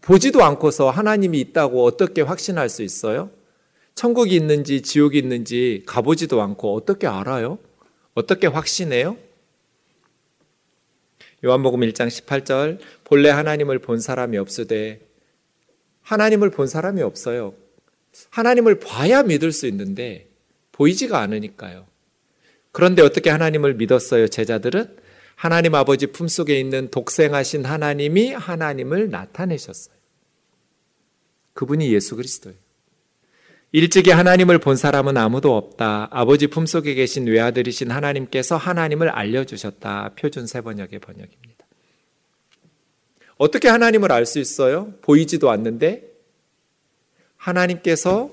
보지도 0.00 0.42
않고서 0.42 0.90
하나님이 0.90 1.38
있다고 1.40 1.84
어떻게 1.84 2.22
확신할 2.22 2.68
수 2.68 2.82
있어요? 2.82 3.30
천국이 3.94 4.34
있는지 4.34 4.82
지옥이 4.82 5.16
있는지 5.16 5.84
가보지도 5.86 6.42
않고 6.42 6.74
어떻게 6.74 7.06
알아요? 7.06 7.60
어떻게 8.14 8.48
확신해요? 8.48 9.16
요한복음 11.44 11.80
1장 11.80 12.08
18절 12.08 12.80
본래 13.04 13.30
하나님을 13.30 13.78
본 13.78 14.00
사람이 14.00 14.38
없으되 14.38 15.06
하나님을 16.02 16.50
본 16.50 16.66
사람이 16.66 17.00
없어요. 17.02 17.54
하나님을 18.30 18.80
봐야 18.80 19.22
믿을 19.22 19.52
수 19.52 19.68
있는데 19.68 20.28
보이지가 20.72 21.20
않으니까요. 21.20 21.86
그런데 22.72 23.02
어떻게 23.02 23.30
하나님을 23.30 23.74
믿었어요? 23.74 24.28
제자들은 24.28 24.96
하나님 25.34 25.74
아버지 25.74 26.08
품속에 26.08 26.58
있는 26.58 26.90
독생하신 26.90 27.64
하나님이 27.64 28.32
하나님을 28.32 29.10
나타내셨어요. 29.10 29.94
그분이 31.54 31.92
예수 31.92 32.16
그리스도예요. 32.16 32.56
일찍이 33.72 34.10
하나님을 34.10 34.58
본 34.58 34.76
사람은 34.76 35.16
아무도 35.16 35.56
없다. 35.56 36.08
아버지 36.10 36.46
품속에 36.46 36.94
계신 36.94 37.26
외아들이신 37.26 37.90
하나님께서 37.90 38.56
하나님을 38.56 39.10
알려주셨다. 39.10 40.14
표준 40.18 40.46
세번역의 40.46 41.00
번역입니다. 41.00 41.66
어떻게 43.36 43.68
하나님을 43.68 44.10
알 44.10 44.26
수 44.26 44.38
있어요? 44.38 44.94
보이지도 45.02 45.50
않는데 45.50 46.02
하나님께서 47.36 48.32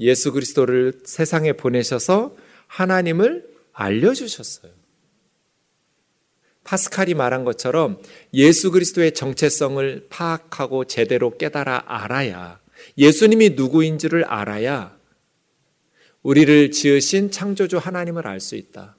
예수 0.00 0.32
그리스도를 0.32 1.00
세상에 1.04 1.52
보내셔서 1.54 2.36
하나님을 2.66 3.48
알려주셨어요. 3.72 4.72
파스칼이 6.64 7.14
말한 7.14 7.44
것처럼 7.44 8.00
예수 8.34 8.70
그리스도의 8.72 9.14
정체성을 9.14 10.06
파악하고 10.10 10.84
제대로 10.86 11.36
깨달아 11.36 11.84
알아야 11.86 12.60
예수님이 12.98 13.50
누구인지를 13.50 14.24
알아야 14.24 14.96
우리를 16.22 16.72
지으신 16.72 17.30
창조주 17.30 17.78
하나님을 17.78 18.26
알 18.26 18.40
수 18.40 18.56
있다. 18.56 18.96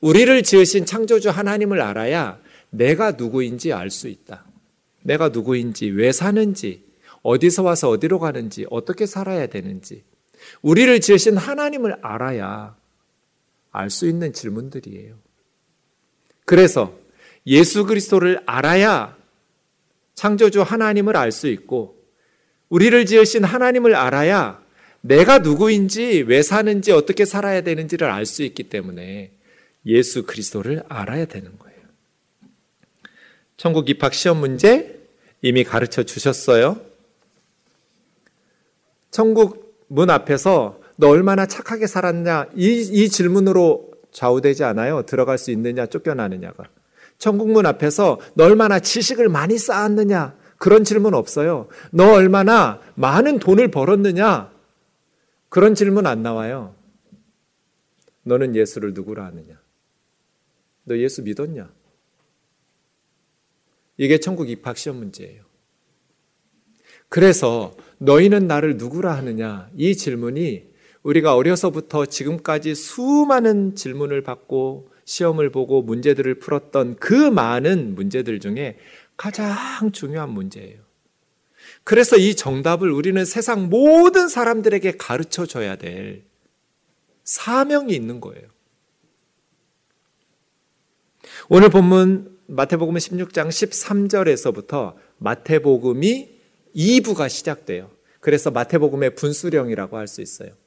우리를 0.00 0.42
지으신 0.44 0.86
창조주 0.86 1.30
하나님을 1.30 1.80
알아야 1.80 2.38
내가 2.70 3.12
누구인지 3.12 3.72
알 3.72 3.90
수 3.90 4.06
있다. 4.06 4.44
내가 5.02 5.30
누구인지, 5.30 5.88
왜 5.90 6.12
사는지, 6.12 6.84
어디서 7.22 7.62
와서 7.62 7.88
어디로 7.88 8.18
가는지, 8.18 8.66
어떻게 8.70 9.06
살아야 9.06 9.46
되는지, 9.46 10.04
우리를 10.62 11.00
지으신 11.00 11.36
하나님을 11.36 11.96
알아야 12.02 12.76
알 13.70 13.90
수 13.90 14.08
있는 14.08 14.32
질문들이에요. 14.32 15.16
그래서 16.44 16.98
예수 17.46 17.86
그리스도를 17.86 18.42
알아야 18.46 19.16
창조주 20.14 20.62
하나님을 20.62 21.16
알 21.16 21.32
수 21.32 21.48
있고, 21.48 21.96
우리를 22.68 23.06
지으신 23.06 23.44
하나님을 23.44 23.94
알아야 23.94 24.62
내가 25.00 25.38
누구인지, 25.38 26.24
왜 26.26 26.42
사는지, 26.42 26.92
어떻게 26.92 27.24
살아야 27.24 27.62
되는지를 27.62 28.08
알 28.10 28.26
수 28.26 28.42
있기 28.42 28.64
때문에 28.64 29.32
예수 29.86 30.24
그리스도를 30.24 30.82
알아야 30.88 31.24
되는 31.24 31.56
거예요. 31.58 31.80
천국 33.56 33.88
입학 33.88 34.12
시험 34.14 34.38
문제 34.38 34.98
이미 35.42 35.64
가르쳐 35.64 36.02
주셨어요. 36.02 36.80
천국 39.10 39.84
문 39.88 40.10
앞에서 40.10 40.79
너 41.00 41.08
얼마나 41.08 41.46
착하게 41.46 41.86
살았냐? 41.86 42.50
이, 42.54 42.80
이 42.82 43.08
질문으로 43.08 43.90
좌우되지 44.12 44.64
않아요. 44.64 45.02
들어갈 45.06 45.38
수 45.38 45.50
있느냐, 45.50 45.86
쫓겨나느냐가. 45.86 46.64
천국문 47.16 47.64
앞에서 47.64 48.20
너 48.34 48.44
얼마나 48.44 48.78
지식을 48.78 49.30
많이 49.30 49.56
쌓았느냐, 49.56 50.36
그런 50.58 50.84
질문 50.84 51.14
없어요. 51.14 51.68
너 51.90 52.12
얼마나 52.12 52.80
많은 52.96 53.38
돈을 53.38 53.70
벌었느냐, 53.70 54.52
그런 55.48 55.74
질문 55.74 56.06
안 56.06 56.22
나와요. 56.22 56.74
너는 58.24 58.54
예수를 58.54 58.92
누구라 58.92 59.24
하느냐? 59.24 59.58
너 60.84 60.98
예수 60.98 61.22
믿었냐? 61.22 61.70
이게 63.96 64.20
천국 64.20 64.50
입학 64.50 64.76
시험 64.76 64.98
문제예요. 64.98 65.44
그래서 67.08 67.74
너희는 67.96 68.46
나를 68.46 68.76
누구라 68.76 69.16
하느냐? 69.16 69.70
이 69.76 69.96
질문이 69.96 70.69
우리가 71.02 71.34
어려서부터 71.34 72.06
지금까지 72.06 72.74
수많은 72.74 73.74
질문을 73.74 74.22
받고 74.22 74.90
시험을 75.04 75.50
보고 75.50 75.82
문제들을 75.82 76.38
풀었던 76.38 76.96
그 76.96 77.14
많은 77.14 77.94
문제들 77.94 78.38
중에 78.40 78.78
가장 79.16 79.92
중요한 79.92 80.30
문제예요. 80.30 80.80
그래서 81.84 82.16
이 82.16 82.34
정답을 82.34 82.90
우리는 82.90 83.24
세상 83.24 83.68
모든 83.68 84.28
사람들에게 84.28 84.92
가르쳐 84.98 85.46
줘야 85.46 85.76
될 85.76 86.24
사명이 87.24 87.94
있는 87.94 88.20
거예요. 88.20 88.48
오늘 91.48 91.68
본문 91.70 92.38
마태복음 92.46 92.94
16장 92.94 93.48
13절에서부터 93.48 94.94
마태복음이 95.18 96.28
2부가 96.74 97.28
시작돼요. 97.28 97.90
그래서 98.20 98.50
마태복음의 98.50 99.14
분수령이라고 99.14 99.96
할 99.96 100.06
수 100.06 100.20
있어요. 100.20 100.59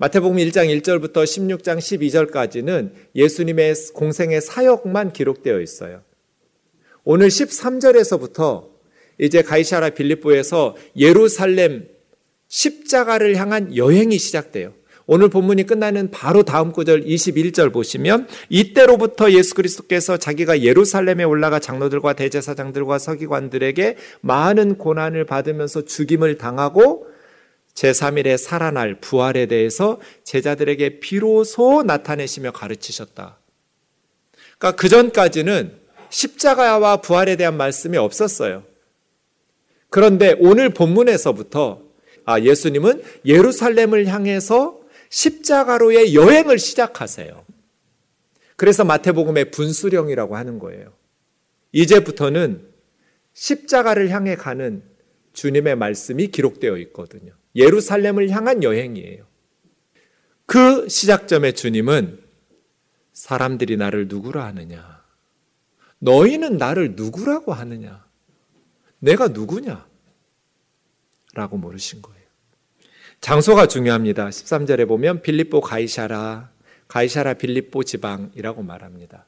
마태복음 0.00 0.38
1장 0.38 0.80
1절부터 0.80 1.24
16장 1.24 1.76
12절까지는 1.76 2.92
예수님의 3.14 3.74
공생의 3.92 4.40
사역만 4.40 5.12
기록되어 5.12 5.60
있어요. 5.60 6.00
오늘 7.04 7.28
13절에서부터 7.28 8.64
이제 9.18 9.42
가이사라 9.42 9.90
빌립보에서 9.90 10.74
예루살렘 10.96 11.86
십자가를 12.48 13.36
향한 13.36 13.76
여행이 13.76 14.16
시작돼요. 14.16 14.72
오늘 15.04 15.28
본문이 15.28 15.66
끝나는 15.66 16.10
바로 16.10 16.44
다음 16.44 16.72
구절 16.72 17.04
21절 17.04 17.70
보시면 17.70 18.26
이때로부터 18.48 19.32
예수 19.32 19.54
그리스도께서 19.54 20.16
자기가 20.16 20.62
예루살렘에 20.62 21.24
올라가 21.24 21.58
장로들과 21.58 22.14
대제사장들과 22.14 22.98
서기관들에게 22.98 23.96
많은 24.22 24.78
고난을 24.78 25.26
받으면서 25.26 25.84
죽임을 25.84 26.38
당하고 26.38 27.10
제3일에 27.80 28.36
살아날 28.36 29.00
부활에 29.00 29.46
대해서 29.46 30.00
제자들에게 30.24 31.00
비로소 31.00 31.82
나타내시며 31.82 32.52
가르치셨다. 32.52 33.38
그러니까 34.58 34.76
그 34.78 34.88
전까지는 34.90 35.78
십자가와 36.10 36.98
부활에 36.98 37.36
대한 37.36 37.56
말씀이 37.56 37.96
없었어요. 37.96 38.64
그런데 39.88 40.36
오늘 40.40 40.70
본문에서부터 40.70 41.82
아, 42.26 42.38
예수님은 42.38 43.02
예루살렘을 43.24 44.06
향해서 44.06 44.78
십자가로의 45.08 46.14
여행을 46.14 46.58
시작하세요. 46.58 47.44
그래서 48.56 48.84
마태복음의 48.84 49.52
분수령이라고 49.52 50.36
하는 50.36 50.58
거예요. 50.58 50.92
이제부터는 51.72 52.68
십자가를 53.32 54.10
향해 54.10 54.36
가는 54.36 54.82
주님의 55.32 55.76
말씀이 55.76 56.26
기록되어 56.26 56.76
있거든요. 56.78 57.39
예루살렘을 57.54 58.30
향한 58.30 58.62
여행이에요. 58.62 59.24
그 60.46 60.88
시작점의 60.88 61.54
주님은 61.54 62.20
사람들이 63.12 63.76
나를 63.76 64.08
누구라 64.08 64.44
하느냐? 64.46 65.00
너희는 65.98 66.56
나를 66.56 66.94
누구라고 66.96 67.52
하느냐? 67.52 68.04
내가 68.98 69.28
누구냐? 69.28 69.86
라고 71.34 71.56
물으신 71.56 72.02
거예요. 72.02 72.20
장소가 73.20 73.66
중요합니다. 73.66 74.28
13절에 74.28 74.88
보면 74.88 75.22
빌립보 75.22 75.60
가이샤라, 75.60 76.50
가이샤라 76.88 77.34
빌립보 77.34 77.84
지방이라고 77.84 78.62
말합니다. 78.62 79.26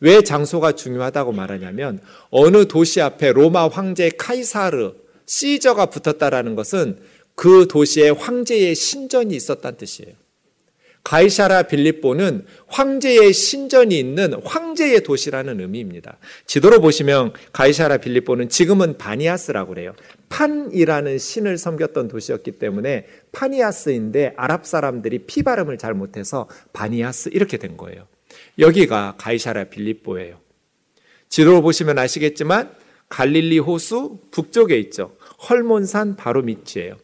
왜 0.00 0.22
장소가 0.22 0.72
중요하다고 0.72 1.32
말하냐면 1.32 2.00
어느 2.30 2.66
도시 2.66 3.00
앞에 3.00 3.32
로마 3.32 3.68
황제 3.68 4.10
카이사르 4.10 4.94
시저가 5.26 5.86
붙었다라는 5.86 6.56
것은 6.56 7.00
그 7.40 7.66
도시에 7.66 8.10
황제의 8.10 8.74
신전이 8.74 9.34
있었다는 9.34 9.78
뜻이에요. 9.78 10.12
가이샤라 11.04 11.62
빌립보는 11.62 12.44
황제의 12.66 13.32
신전이 13.32 13.98
있는 13.98 14.34
황제의 14.44 15.02
도시라는 15.04 15.58
의미입니다. 15.58 16.18
지도로 16.44 16.82
보시면 16.82 17.32
가이샤라 17.54 17.96
빌립보는 17.96 18.50
지금은 18.50 18.98
바니아스라고 18.98 19.70
그래요. 19.70 19.94
판이라는 20.28 21.16
신을 21.16 21.56
섬겼던 21.56 22.08
도시였기 22.08 22.58
때문에 22.58 23.06
파니아스인데 23.32 24.34
아랍 24.36 24.66
사람들이 24.66 25.20
피 25.20 25.42
발음을 25.42 25.78
잘 25.78 25.94
못해서 25.94 26.46
바니아스 26.74 27.30
이렇게 27.32 27.56
된 27.56 27.78
거예요. 27.78 28.06
여기가 28.58 29.14
가이샤라 29.16 29.64
빌립보예요. 29.70 30.38
지도로 31.30 31.62
보시면 31.62 31.98
아시겠지만 31.98 32.76
갈릴리 33.08 33.60
호수 33.60 34.18
북쪽에 34.30 34.78
있죠. 34.78 35.16
헐몬산 35.48 36.16
바로 36.16 36.42
밑이에요. 36.42 36.98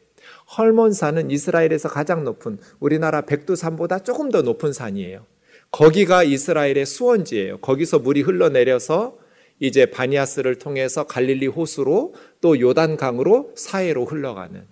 헐몬산은 0.57 1.31
이스라엘에서 1.31 1.89
가장 1.89 2.25
높은 2.25 2.59
우리나라 2.79 3.23
백두산보다 3.23 4.01
조금 4.01 4.31
더 4.31 4.43
높은 4.43 4.73
산이에요. 4.73 5.27
거기가 5.71 6.23
이스라엘의 6.23 6.87
수원지예요. 6.87 7.59
거기서 7.59 7.99
물이 7.99 8.23
흘러내려서 8.23 9.19
이제 9.59 9.87
바니아스를 9.87 10.59
통해서 10.59 11.05
갈릴리 11.05 11.47
호수로 11.47 12.15
또 12.41 12.61
요단강으로 12.61 13.55
사해로 13.57 14.05
흘러가는 14.05 14.65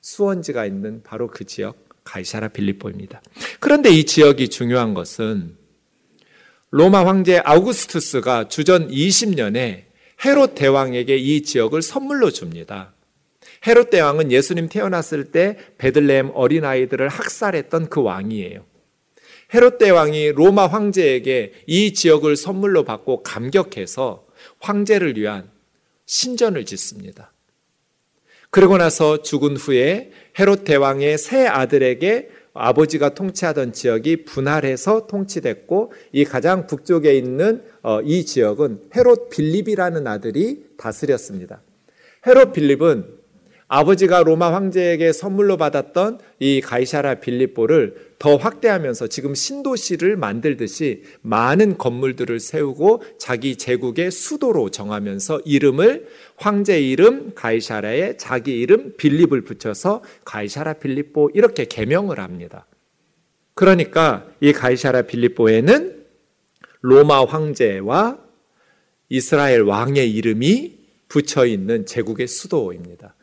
수원지가 0.00 0.66
있는 0.66 1.02
바로 1.02 1.28
그 1.28 1.44
지역 1.44 1.76
가이사라 2.04 2.48
빌립보입니다. 2.48 3.22
그런데 3.60 3.90
이 3.90 4.04
지역이 4.04 4.48
중요한 4.48 4.94
것은 4.94 5.56
로마 6.70 7.06
황제 7.06 7.40
아우구스투스가 7.44 8.48
주전 8.48 8.88
20년에 8.88 9.84
헤롯 10.24 10.54
대왕에게 10.54 11.16
이 11.16 11.42
지역을 11.42 11.82
선물로 11.82 12.30
줍니다. 12.30 12.92
헤롯 13.66 13.90
대왕은 13.90 14.32
예수님 14.32 14.68
태어났을 14.68 15.30
때 15.30 15.56
베들레헴 15.78 16.32
어린아이들을 16.34 17.08
학살했던 17.08 17.88
그 17.88 18.02
왕이에요. 18.02 18.64
헤롯 19.54 19.78
대왕이 19.78 20.32
로마 20.32 20.66
황제에게 20.66 21.52
이 21.66 21.92
지역을 21.92 22.36
선물로 22.36 22.84
받고 22.84 23.22
감격해서 23.22 24.26
황제를 24.60 25.16
위한 25.16 25.50
신전을 26.06 26.64
짓습니다. 26.64 27.32
그러고 28.50 28.76
나서 28.76 29.22
죽은 29.22 29.56
후에 29.56 30.10
헤롯 30.38 30.64
대왕의 30.64 31.18
새 31.18 31.46
아들에게 31.46 32.30
아버지가 32.54 33.14
통치하던 33.14 33.72
지역이 33.72 34.24
분할해서 34.24 35.06
통치됐고 35.06 35.92
이 36.12 36.24
가장 36.24 36.66
북쪽에 36.66 37.14
있는 37.14 37.62
어, 37.82 38.02
이 38.02 38.26
지역은 38.26 38.90
헤롯 38.94 39.30
빌립이라는 39.30 40.06
아들이 40.06 40.64
다스렸습니다. 40.76 41.62
헤롯 42.26 42.52
빌립은 42.52 43.21
아버지가 43.74 44.22
로마 44.22 44.52
황제에게 44.52 45.14
선물로 45.14 45.56
받았던 45.56 46.18
이 46.40 46.60
가이샤라 46.60 47.20
빌립보를 47.20 48.12
더 48.18 48.36
확대하면서 48.36 49.06
지금 49.06 49.34
신도시를 49.34 50.18
만들듯이 50.18 51.04
많은 51.22 51.78
건물들을 51.78 52.38
세우고 52.38 53.02
자기 53.18 53.56
제국의 53.56 54.10
수도로 54.10 54.68
정하면서 54.68 55.40
이름을 55.46 56.06
황제 56.36 56.82
이름 56.82 57.32
가이샤라에 57.34 58.18
자기 58.18 58.60
이름 58.60 58.94
빌립을 58.98 59.40
붙여서 59.40 60.02
가이샤라 60.26 60.74
빌립보 60.74 61.30
이렇게 61.32 61.64
개명을 61.64 62.20
합니다. 62.20 62.66
그러니까 63.54 64.26
이 64.40 64.52
가이샤라 64.52 65.02
빌립보에는 65.02 66.04
로마 66.82 67.24
황제와 67.24 68.18
이스라엘 69.08 69.62
왕의 69.62 70.12
이름이 70.12 70.78
붙여 71.08 71.46
있는 71.46 71.86
제국의 71.86 72.26
수도입니다. 72.26 73.14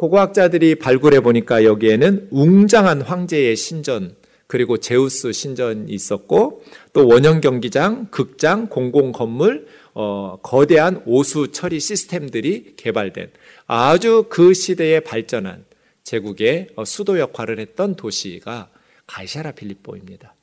고고학자들이 0.00 0.76
발굴해 0.76 1.20
보니까 1.20 1.62
여기에는 1.64 2.28
웅장한 2.30 3.02
황제의 3.02 3.54
신전 3.54 4.16
그리고 4.46 4.78
제우스 4.78 5.30
신전이 5.30 5.92
있었고 5.92 6.64
또 6.94 7.06
원형 7.06 7.42
경기장, 7.42 8.06
극장, 8.10 8.68
공공 8.68 9.12
건물, 9.12 9.66
어, 9.92 10.38
거대한 10.42 11.02
오수 11.04 11.52
처리 11.52 11.80
시스템들이 11.80 12.76
개발된 12.76 13.30
아주 13.66 14.24
그 14.30 14.54
시대에 14.54 15.00
발전한 15.00 15.66
제국의 16.02 16.68
어, 16.76 16.86
수도 16.86 17.18
역할을 17.18 17.60
했던 17.60 17.94
도시가 17.94 18.70
가이샤라 19.06 19.52
필리포입니다. 19.52 20.34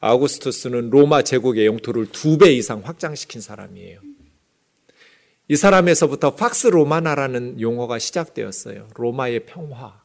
아우구스투스는 0.00 0.88
로마 0.88 1.20
제국의 1.20 1.66
영토를 1.66 2.06
두 2.06 2.38
배 2.38 2.50
이상 2.54 2.80
확장시킨 2.82 3.42
사람이에요. 3.42 4.00
이 5.52 5.56
사람에서부터 5.56 6.34
팍스 6.34 6.68
로마나라는 6.68 7.60
용어가 7.60 7.98
시작되었어요. 7.98 8.88
로마의 8.94 9.44
평화. 9.44 10.02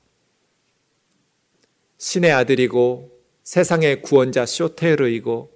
신의 1.97 2.33
아들이고 2.33 3.17
세상의 3.43 4.01
구원자 4.01 4.45
쇼테르이고 4.45 5.49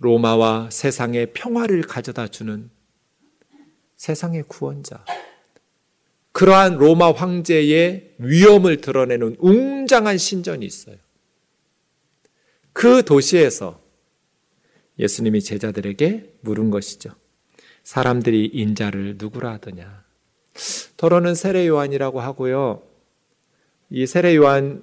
로마와 0.00 0.68
세상의 0.70 1.32
평화를 1.32 1.80
가져다 1.80 2.28
주는 2.28 2.68
세상의 3.96 4.44
구원자. 4.48 5.02
그러한 6.32 6.76
로마 6.76 7.10
황제의 7.10 8.16
위엄을 8.18 8.82
드러내는 8.82 9.36
웅장한 9.38 10.18
신전이 10.18 10.66
있어요. 10.66 10.96
그 12.74 13.02
도시에서 13.02 13.80
예수님이 14.98 15.40
제자들에게 15.40 16.34
물은 16.42 16.68
것이죠. 16.68 17.23
사람들이 17.84 18.46
인자를 18.46 19.16
누구라 19.18 19.52
하더냐. 19.52 20.02
더러는 20.96 21.34
세례 21.34 21.66
요한이라고 21.66 22.20
하고요. 22.20 22.82
이 23.90 24.06
세례 24.06 24.34
요한 24.36 24.82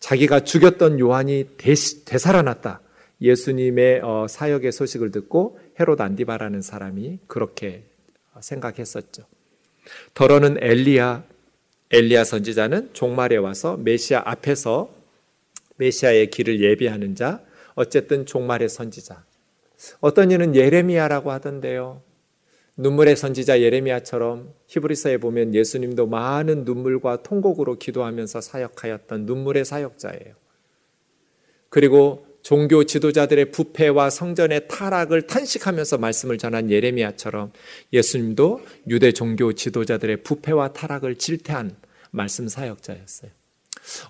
자기가 0.00 0.40
죽였던 0.40 0.98
요한이 0.98 1.56
되살아났다. 1.56 2.80
예수님의 3.20 4.00
어, 4.02 4.26
사역의 4.28 4.72
소식을 4.72 5.10
듣고 5.10 5.58
헤롯 5.78 6.00
안디바라는 6.00 6.62
사람이 6.62 7.20
그렇게 7.26 7.84
생각했었죠. 8.40 9.24
더러는 10.14 10.56
엘리야, 10.60 11.24
엘리야 11.90 12.24
선지자는 12.24 12.90
종말에 12.92 13.36
와서 13.36 13.76
메시아 13.76 14.22
앞에서 14.24 14.90
메시아의 15.76 16.30
길을 16.30 16.60
예비하는 16.60 17.14
자, 17.14 17.40
어쨌든 17.74 18.26
종말의 18.26 18.68
선지자. 18.68 19.24
어떤 20.00 20.30
이는 20.30 20.54
예레미야라고 20.54 21.30
하던데요. 21.30 22.03
눈물의 22.76 23.16
선지자 23.16 23.60
예레미야처럼 23.60 24.52
히브리서에 24.66 25.18
보면 25.18 25.54
예수님도 25.54 26.06
많은 26.06 26.64
눈물과 26.64 27.22
통곡으로 27.22 27.78
기도하면서 27.78 28.40
사역하였던 28.40 29.26
눈물의 29.26 29.64
사역자예요. 29.64 30.34
그리고 31.68 32.26
종교 32.42 32.84
지도자들의 32.84 33.52
부패와 33.52 34.10
성전의 34.10 34.68
타락을 34.68 35.22
탄식하면서 35.22 35.98
말씀을 35.98 36.36
전한 36.36 36.70
예레미야처럼 36.70 37.52
예수님도 37.92 38.60
유대 38.88 39.12
종교 39.12 39.54
지도자들의 39.54 40.22
부패와 40.24 40.74
타락을 40.74 41.16
질태한 41.16 41.76
말씀 42.10 42.46
사역자였어요. 42.46 43.30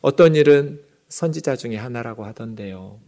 어떤 0.01 0.35
일은 0.35 0.83
선지자 1.09 1.57
중에 1.57 1.77
하나라고 1.77 2.25
하던데요. 2.25 3.01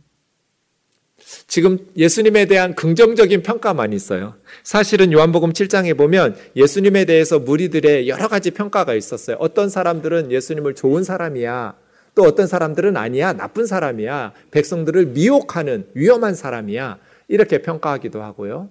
지금 1.46 1.78
예수님에 1.96 2.46
대한 2.46 2.74
긍정적인 2.74 3.42
평가만 3.42 3.92
있어요. 3.92 4.34
사실은 4.62 5.12
요한복음 5.12 5.52
7장에 5.52 5.96
보면 5.96 6.36
예수님에 6.54 7.04
대해서 7.04 7.38
무리들의 7.38 8.08
여러 8.08 8.28
가지 8.28 8.52
평가가 8.52 8.94
있었어요. 8.94 9.36
어떤 9.40 9.68
사람들은 9.68 10.30
예수님을 10.30 10.74
좋은 10.74 11.02
사람이야. 11.02 11.74
또 12.14 12.22
어떤 12.22 12.46
사람들은 12.46 12.96
아니야. 12.96 13.32
나쁜 13.32 13.66
사람이야. 13.66 14.32
백성들을 14.50 15.06
미혹하는 15.06 15.86
위험한 15.94 16.34
사람이야. 16.34 16.98
이렇게 17.28 17.60
평가하기도 17.60 18.22
하고요. 18.22 18.70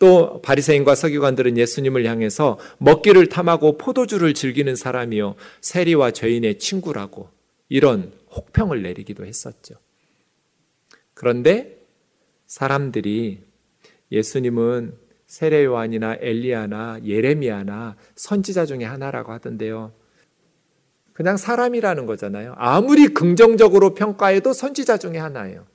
또 0.00 0.40
바리새인과 0.42 0.94
서기관들은 0.94 1.56
예수님을 1.56 2.06
향해서 2.06 2.58
먹기를 2.78 3.26
탐하고 3.28 3.76
포도주를 3.76 4.32
즐기는 4.32 4.74
사람이요 4.74 5.34
세리와 5.60 6.12
죄인의 6.12 6.58
친구라고 6.58 7.28
이런 7.68 8.10
혹평을 8.34 8.82
내리기도 8.82 9.26
했었죠. 9.26 9.74
그런데 11.20 11.78
사람들이 12.46 13.44
예수님은 14.10 14.96
세례 15.26 15.66
요한이나 15.66 16.16
엘리야나 16.18 17.00
예레미야나 17.04 17.96
선지자 18.14 18.64
중에 18.64 18.84
하나라고 18.84 19.30
하던데요. 19.32 19.92
그냥 21.12 21.36
사람이라는 21.36 22.06
거잖아요. 22.06 22.54
아무리 22.56 23.08
긍정적으로 23.08 23.92
평가해도 23.92 24.54
선지자 24.54 24.96
중에 24.96 25.18
하나예요. 25.18 25.66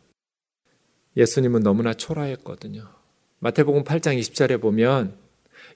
예수님은 1.16 1.62
너무나 1.62 1.94
초라했거든요. 1.94 2.90
마태복음 3.38 3.84
8장 3.84 4.20
20절에 4.20 4.60
보면 4.60 5.16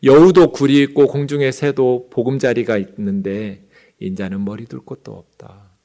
여우도 0.01 0.51
굴이 0.51 0.81
있고 0.81 1.05
공중의 1.05 1.53
새도 1.53 2.09
보금자리가 2.09 2.79
있는데 2.79 3.69
인자는 3.99 4.43
머리 4.43 4.65
둘 4.65 4.79
곳도 4.79 5.11
없다. 5.11 5.77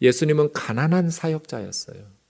예수님은 0.00 0.52
가난한 0.52 1.10
사역자였어요. 1.10 2.21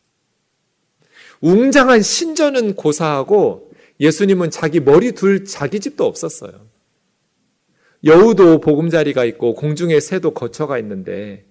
웅장한 1.43 2.03
신전은 2.03 2.75
고사하고 2.77 3.73
예수님은 4.01 4.51
자기 4.51 4.81
머리 4.81 5.13
둘 5.13 5.45
자기 5.45 5.81
집도 5.81 6.05
없었어요. 6.05 6.67
여우도 8.05 8.61
보금자리가 8.61 9.25
있고 9.27 9.55
공중의 9.55 10.01
새도 10.01 10.35
거처가 10.35 10.79
있는데 10.79 11.45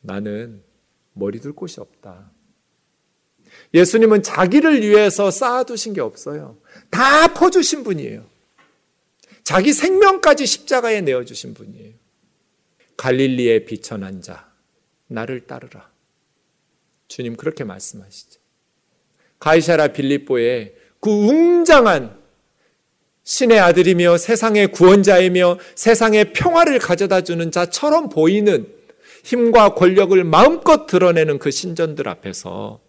나는 0.00 0.62
머리 1.12 1.40
둘 1.40 1.54
곳이 1.54 1.80
없다. 1.80 2.30
예수님은 3.74 4.22
자기를 4.22 4.82
위해서 4.82 5.30
쌓아두신 5.30 5.94
게 5.94 6.00
없어요. 6.00 6.58
다 6.90 7.32
퍼주신 7.32 7.84
분이에요. 7.84 8.26
자기 9.44 9.72
생명까지 9.72 10.46
십자가에 10.46 11.00
내어주신 11.00 11.54
분이에요. 11.54 11.94
갈릴리에 12.96 13.64
비천한 13.64 14.20
자, 14.22 14.52
나를 15.08 15.46
따르라. 15.46 15.90
주님 17.08 17.36
그렇게 17.36 17.64
말씀하시죠. 17.64 18.41
가이사라 19.42 19.88
빌립보에 19.88 20.72
그 21.00 21.10
웅장한 21.10 22.16
신의 23.24 23.58
아들이며 23.58 24.16
세상의 24.16 24.68
구원자이며 24.68 25.58
세상의 25.74 26.32
평화를 26.32 26.78
가져다 26.78 27.22
주는 27.22 27.50
자처럼 27.50 28.08
보이는 28.08 28.72
힘과 29.24 29.74
권력을 29.74 30.22
마음껏 30.22 30.86
드러내는 30.86 31.40
그 31.40 31.50
신전들 31.50 32.08
앞에서 32.08 32.80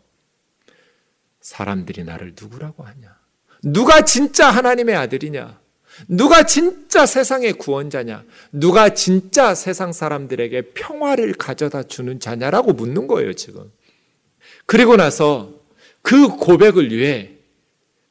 사람들이 1.41 2.03
나를 2.03 2.33
누구라고 2.39 2.83
하냐? 2.83 3.17
누가 3.63 4.01
진짜 4.01 4.51
하나님의 4.51 4.95
아들이냐? 4.95 5.59
누가 6.07 6.43
진짜 6.43 7.07
세상의 7.07 7.53
구원자냐? 7.53 8.23
누가 8.51 8.89
진짜 8.89 9.55
세상 9.55 9.91
사람들에게 9.91 10.73
평화를 10.73 11.33
가져다 11.33 11.83
주는 11.83 12.19
자냐라고 12.19 12.73
묻는 12.73 13.07
거예요, 13.07 13.33
지금. 13.33 13.71
그리고 14.67 14.95
나서 14.95 15.52
그 16.03 16.27
고백을 16.37 16.91
위해 16.91 17.31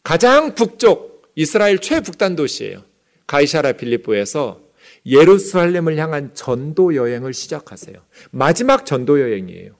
가장 0.02 0.57
북쪽 0.57 1.31
이스라엘 1.37 1.78
최북단 1.78 2.35
도시예요. 2.35 2.83
가이샤라 3.28 3.72
빌립보에서 3.72 4.61
예루살렘을 5.07 5.96
향한 5.98 6.35
전도 6.35 6.96
여행을 6.96 7.33
시작하세요. 7.33 7.96
마지막 8.31 8.85
전도 8.85 9.20
여행이에요. 9.20 9.76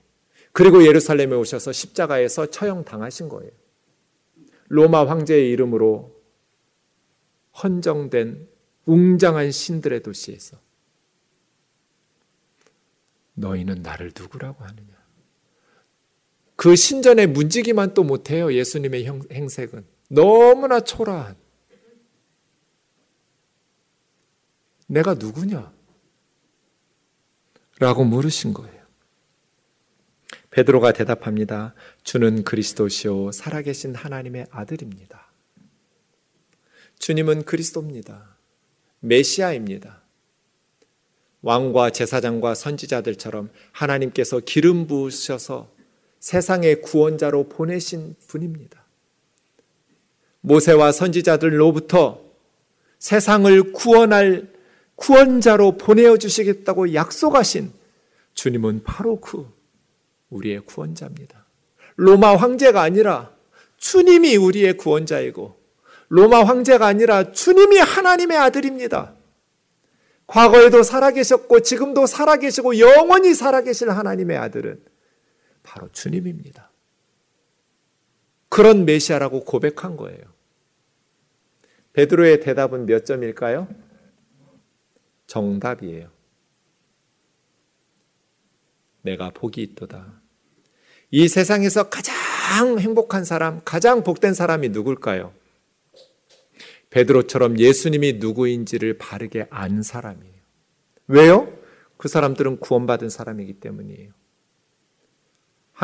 그리고 0.53 0.85
예루살렘에 0.85 1.35
오셔서 1.35 1.71
십자가에서 1.71 2.45
처형 2.45 2.85
당하신 2.85 3.27
거예요. 3.29 3.51
로마 4.67 5.05
황제의 5.07 5.49
이름으로 5.49 6.15
헌정된 7.61 8.47
웅장한 8.85 9.51
신들의 9.51 10.03
도시에서 10.03 10.57
너희는 13.33 13.81
나를 13.81 14.11
누구라고 14.17 14.63
하느냐? 14.63 14.92
그 16.55 16.75
신전에 16.75 17.25
문지기만 17.25 17.93
또 17.93 18.03
못해요. 18.03 18.53
예수님의 18.53 19.05
행색은. 19.31 19.85
너무나 20.09 20.79
초라한. 20.79 21.35
내가 24.87 25.15
누구냐? 25.15 25.73
라고 27.79 28.03
물으신 28.03 28.53
거예요. 28.53 28.83
베드로가 30.51 30.93
대답합니다. 30.93 31.73
주는 32.03 32.43
그리스도시요 32.43 33.31
살아계신 33.31 33.95
하나님의 33.95 34.45
아들입니다. 34.51 35.31
주님은 36.99 37.45
그리스도입니다. 37.45 38.37
메시아입니다. 38.99 40.03
왕과 41.41 41.89
제사장과 41.89 42.53
선지자들처럼 42.55 43.51
하나님께서 43.71 44.39
기름 44.39 44.87
부으셔서 44.87 45.73
세상의 46.23 46.81
구원자로 46.81 47.49
보내신 47.49 48.15
분입니다. 48.27 48.81
모세와 50.39 50.93
선지자들로부터 50.93 52.21
세상을 52.97 53.73
구원할 53.73 54.49
구원자로 54.95 55.75
보내어 55.75 56.15
주시겠다고 56.15 56.93
약속하신 56.93 57.73
주님은 58.35 58.83
바로 58.85 59.19
그 59.19 59.53
우리의 60.29 60.61
구원자입니다. 60.61 61.45
로마 61.97 62.37
황제가 62.37 62.81
아니라 62.81 63.29
주님이 63.75 64.37
우리의 64.37 64.77
구원자이고 64.77 65.57
로마 66.07 66.45
황제가 66.45 66.85
아니라 66.85 67.33
주님이 67.33 67.79
하나님의 67.79 68.37
아들입니다. 68.37 69.13
과거에도 70.27 70.83
살아계셨고 70.83 71.59
지금도 71.59 72.05
살아계시고 72.05 72.79
영원히 72.79 73.33
살아계실 73.33 73.89
하나님의 73.89 74.37
아들은 74.37 74.92
바로 75.63 75.89
주님입니다. 75.91 76.71
그런 78.49 78.85
메시아라고 78.85 79.45
고백한 79.45 79.97
거예요. 79.97 80.21
베드로의 81.93 82.41
대답은 82.41 82.85
몇 82.85 83.05
점일까요? 83.05 83.67
정답이에요. 85.27 86.11
내가 89.01 89.31
복이 89.31 89.61
있도다. 89.61 90.21
이 91.11 91.27
세상에서 91.27 91.89
가장 91.89 92.79
행복한 92.79 93.23
사람, 93.23 93.61
가장 93.63 94.03
복된 94.03 94.33
사람이 94.33 94.69
누굴까요? 94.69 95.33
베드로처럼 96.89 97.57
예수님이 97.59 98.13
누구인지를 98.13 98.97
바르게 98.97 99.47
안 99.49 99.81
사람이에요. 99.81 100.33
왜요? 101.07 101.57
그 101.97 102.07
사람들은 102.07 102.59
구원받은 102.59 103.09
사람이기 103.09 103.53
때문이에요. 103.59 104.11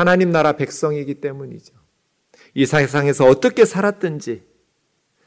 하나님 0.00 0.30
나라 0.30 0.52
백성이기 0.52 1.16
때문이죠. 1.16 1.74
이 2.54 2.64
세상에서 2.64 3.26
어떻게 3.26 3.66
살았든지 3.66 4.40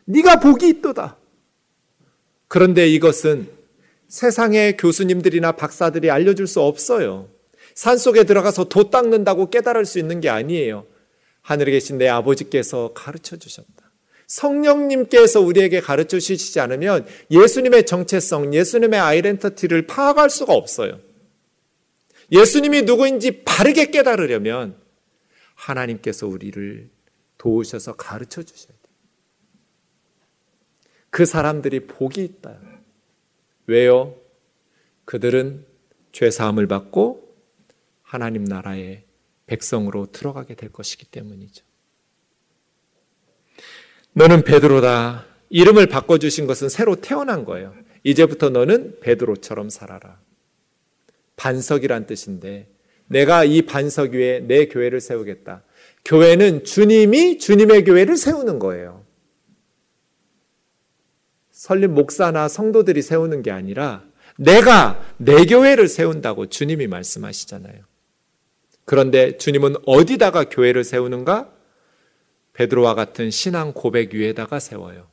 네가 0.05 0.39
복이 0.39 0.67
있도다. 0.67 1.17
그런데 2.47 2.87
이것은 2.87 3.49
세상의 4.07 4.77
교수님들이나 4.77 5.51
박사들이 5.51 6.09
알려줄 6.09 6.47
수 6.47 6.59
없어요. 6.61 7.29
산 7.75 7.99
속에 7.99 8.23
들어가서 8.23 8.63
도 8.63 8.89
닦는다고 8.89 9.51
깨달을 9.51 9.85
수 9.85 9.99
있는 9.99 10.21
게 10.21 10.29
아니에요. 10.29 10.87
하늘에 11.43 11.71
계신 11.71 11.99
내 11.99 12.07
아버지께서 12.07 12.93
가르쳐 12.95 13.37
주셨다. 13.37 13.91
성령님께서 14.25 15.39
우리에게 15.39 15.81
가르쳐 15.81 16.17
주시지 16.17 16.59
않으면 16.59 17.05
예수님의 17.29 17.85
정체성, 17.85 18.55
예수님의 18.55 18.99
아이덴티티를 18.99 19.85
파악할 19.85 20.31
수가 20.31 20.53
없어요. 20.53 20.99
예수님이 22.31 22.83
누구인지 22.83 23.43
바르게 23.43 23.91
깨달으려면 23.91 24.77
하나님께서 25.55 26.27
우리를 26.27 26.89
도우셔서 27.37 27.95
가르쳐 27.95 28.43
주셔야 28.43 28.67
돼요. 28.67 28.95
그 31.09 31.25
사람들이 31.25 31.81
복이 31.87 32.23
있다. 32.23 32.59
왜요? 33.67 34.15
그들은 35.05 35.65
죄 36.11 36.31
사함을 36.31 36.67
받고 36.67 37.35
하나님 38.01 38.43
나라의 38.43 39.03
백성으로 39.45 40.11
들어가게 40.11 40.55
될 40.55 40.71
것이기 40.71 41.05
때문이죠. 41.05 41.65
너는 44.13 44.43
베드로다. 44.43 45.25
이름을 45.49 45.87
바꿔주신 45.87 46.47
것은 46.47 46.69
새로 46.69 46.95
태어난 46.95 47.45
거예요. 47.45 47.75
이제부터 48.03 48.49
너는 48.49 48.99
베드로처럼 49.01 49.69
살아라. 49.69 50.19
반석이란 51.35 52.05
뜻인데, 52.05 52.67
내가 53.07 53.43
이 53.43 53.61
반석 53.63 54.11
위에 54.13 54.39
내 54.41 54.67
교회를 54.67 54.99
세우겠다. 54.99 55.63
교회는 56.05 56.63
주님이 56.63 57.37
주님의 57.37 57.85
교회를 57.85 58.17
세우는 58.17 58.59
거예요. 58.59 59.05
설립 61.51 61.91
목사나 61.91 62.47
성도들이 62.49 63.01
세우는 63.01 63.41
게 63.41 63.51
아니라 63.51 64.03
내가 64.37 65.01
내 65.17 65.45
교회를 65.45 65.87
세운다고 65.87 66.47
주님이 66.47 66.87
말씀하시잖아요. 66.87 67.83
그런데 68.85 69.37
주님은 69.37 69.75
어디다가 69.85 70.49
교회를 70.49 70.83
세우는가? 70.83 71.53
베드로와 72.51 72.95
같은 72.95 73.31
신앙 73.31 73.71
고백 73.71 74.13
위에다가 74.13 74.59
세워요. 74.59 75.07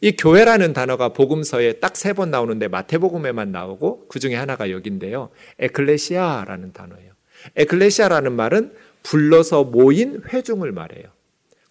이 0.00 0.12
교회라는 0.16 0.72
단어가 0.72 1.10
복음서에 1.10 1.74
딱 1.74 1.94
세 1.96 2.12
번 2.14 2.30
나오는데 2.30 2.68
마태복음에만 2.68 3.52
나오고 3.52 4.06
그 4.08 4.18
중에 4.18 4.34
하나가 4.34 4.70
여긴데요. 4.70 5.30
에클레시아라는 5.58 6.72
단어예요. 6.72 7.12
에클레시아라는 7.56 8.32
말은 8.32 8.72
불러서 9.02 9.64
모인 9.64 10.22
회중을 10.28 10.72
말해요. 10.72 11.04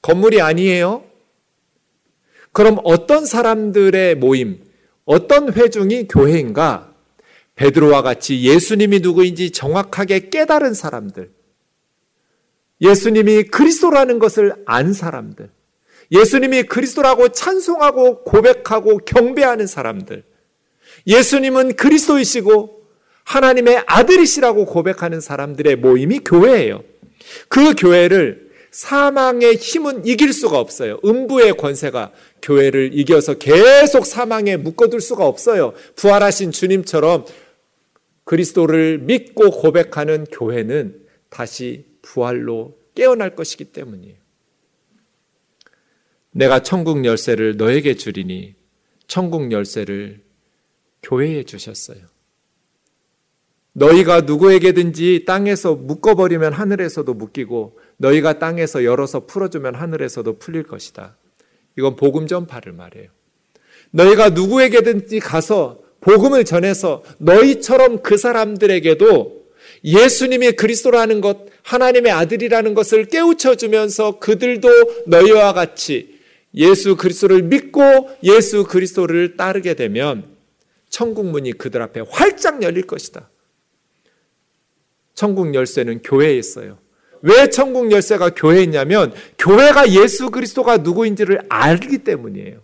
건물이 0.01 0.39
아니에요. 0.41 1.03
그럼 2.51 2.77
어떤 2.83 3.25
사람들의 3.25 4.15
모임, 4.15 4.63
어떤 5.03 5.51
회중이 5.51 6.07
교회인가? 6.07 6.93
베드로와 7.55 8.01
같이 8.01 8.43
예수님이 8.43 8.99
누구인지 8.99 9.51
정확하게 9.51 10.29
깨달은 10.29 10.73
사람들, 10.73 11.31
예수님이 12.81 13.43
그리스도라는 13.45 14.19
것을 14.19 14.53
안 14.65 14.93
사람들, 14.93 15.49
예수님이 16.11 16.63
그리스도라고 16.63 17.29
찬송하고 17.29 18.23
고백하고 18.23 18.99
경배하는 18.99 19.67
사람들, 19.67 20.23
예수님은 21.07 21.75
그리스도이시고 21.75 22.85
하나님의 23.23 23.83
아들이시라고 23.87 24.65
고백하는 24.65 25.19
사람들의 25.19 25.77
모임이 25.77 26.19
교회예요. 26.19 26.83
그 27.49 27.73
교회를 27.75 28.45
사망의 28.71 29.55
힘은 29.55 30.05
이길 30.05 30.33
수가 30.33 30.59
없어요. 30.59 30.99
음부의 31.05 31.53
권세가 31.53 32.11
교회를 32.41 32.91
이겨서 32.93 33.35
계속 33.35 34.05
사망에 34.05 34.57
묶어둘 34.57 34.99
수가 34.99 35.25
없어요. 35.25 35.73
부활하신 35.95 36.51
주님처럼 36.51 37.25
그리스도를 38.25 38.99
믿고 38.99 39.51
고백하는 39.51 40.25
교회는 40.25 40.99
다시 41.29 41.85
부활로 42.01 42.77
깨어날 42.95 43.35
것이기 43.35 43.65
때문이에요. 43.65 44.24
내가 46.35 46.59
천국 46.59 47.05
열쇠를 47.05 47.55
너에게 47.55 47.95
주리니 47.95 48.55
천국 49.07 49.53
열쇠를 49.53 50.21
교회에 51.01 51.43
주셨어요. 51.43 51.99
너희가 53.71 54.21
누구에게든지 54.21 55.23
땅에서 55.25 55.75
묶어버리면 55.75 56.51
하늘에서도 56.51 57.13
묶이고 57.13 57.79
너희가 57.97 58.39
땅에서 58.39 58.83
열어서 58.83 59.25
풀어주면 59.25 59.75
하늘에서도 59.75 60.37
풀릴 60.37 60.63
것이다. 60.63 61.15
이건 61.77 61.95
복음 61.95 62.27
전파를 62.27 62.73
말해요. 62.73 63.09
너희가 63.91 64.29
누구에게든지 64.29 65.21
가서 65.21 65.79
복음을 66.01 66.43
전해서 66.43 67.03
너희처럼 67.17 68.03
그 68.03 68.17
사람들에게도 68.17 69.45
예수님이 69.85 70.53
그리스도라는 70.53 71.21
것, 71.21 71.45
하나님의 71.63 72.11
아들이라는 72.11 72.73
것을 72.73 73.05
깨우쳐 73.05 73.55
주면서 73.55 74.19
그들도 74.19 74.69
너희와 75.07 75.53
같이 75.53 76.14
예수 76.55 76.95
그리스도를 76.95 77.43
믿고 77.43 78.09
예수 78.23 78.63
그리스도를 78.63 79.37
따르게 79.37 79.73
되면 79.73 80.25
천국 80.89 81.25
문이 81.25 81.53
그들 81.53 81.81
앞에 81.81 82.01
활짝 82.09 82.63
열릴 82.63 82.87
것이다. 82.87 83.29
천국 85.13 85.53
열쇠는 85.53 86.01
교회에 86.01 86.37
있어요. 86.37 86.77
왜 87.21 87.49
천국 87.49 87.91
열쇠가 87.91 88.31
교회에 88.31 88.63
있냐면 88.63 89.13
교회가 89.37 89.91
예수 89.91 90.29
그리스도가 90.29 90.77
누구인지를 90.77 91.41
알기 91.49 91.99
때문이에요. 91.99 92.61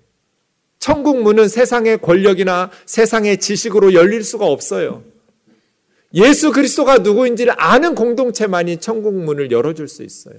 천국 0.80 1.22
문은 1.22 1.48
세상의 1.48 2.00
권력이나 2.00 2.72
세상의 2.86 3.40
지식으로 3.40 3.94
열릴 3.94 4.24
수가 4.24 4.46
없어요. 4.46 5.04
예수 6.14 6.52
그리스도가 6.52 7.00
누구인지를 7.00 7.54
아는 7.58 7.96
공동체만이 7.96 8.78
천국 8.78 9.16
문을 9.16 9.52
열어줄 9.52 9.88
수 9.88 10.04
있어요. 10.04 10.36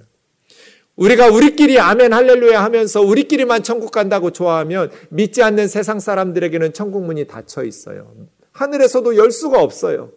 우리가 0.97 1.29
우리끼리 1.29 1.79
아멘 1.79 2.13
할렐루야 2.13 2.63
하면서 2.63 3.01
우리끼리만 3.01 3.63
천국 3.63 3.93
간다고 3.93 4.31
좋아하면 4.31 4.91
믿지 5.11 5.43
않는 5.43 5.69
세상 5.69 6.01
사람들에게는 6.01 6.73
천국 6.75 7.05
문이 7.05 7.27
닫혀 7.27 7.65
있어요. 7.65 8.15
하늘에서도 8.53 9.17
열 9.17 9.31
수가 9.31 9.63
없어요. 9.63 10.13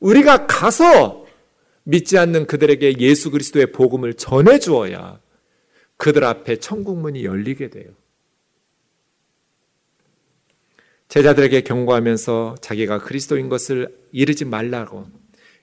우리가 0.00 0.46
가서 0.46 1.24
믿지 1.84 2.18
않는 2.18 2.46
그들에게 2.46 2.98
예수 2.98 3.30
그리스도의 3.30 3.72
복음을 3.72 4.14
전해 4.14 4.58
주어야 4.58 5.20
그들 5.96 6.24
앞에 6.24 6.56
천국 6.56 6.98
문이 6.98 7.24
열리게 7.24 7.70
돼요. 7.70 7.90
제자들에게 11.08 11.60
경고하면서 11.60 12.56
자기가 12.60 12.98
그리스도인 12.98 13.48
것을 13.48 13.96
이르지 14.10 14.44
말라고. 14.44 15.06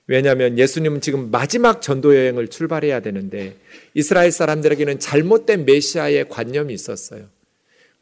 왜냐하면 0.06 0.58
예수님은 0.58 1.00
지금 1.00 1.30
마지막 1.30 1.80
전도 1.80 2.16
여행을 2.16 2.48
출발해야 2.48 3.00
되는데 3.00 3.56
이스라엘 3.94 4.32
사람들에게는 4.32 4.98
잘못된 4.98 5.64
메시아의 5.64 6.28
관념이 6.28 6.74
있었어요. 6.74 7.28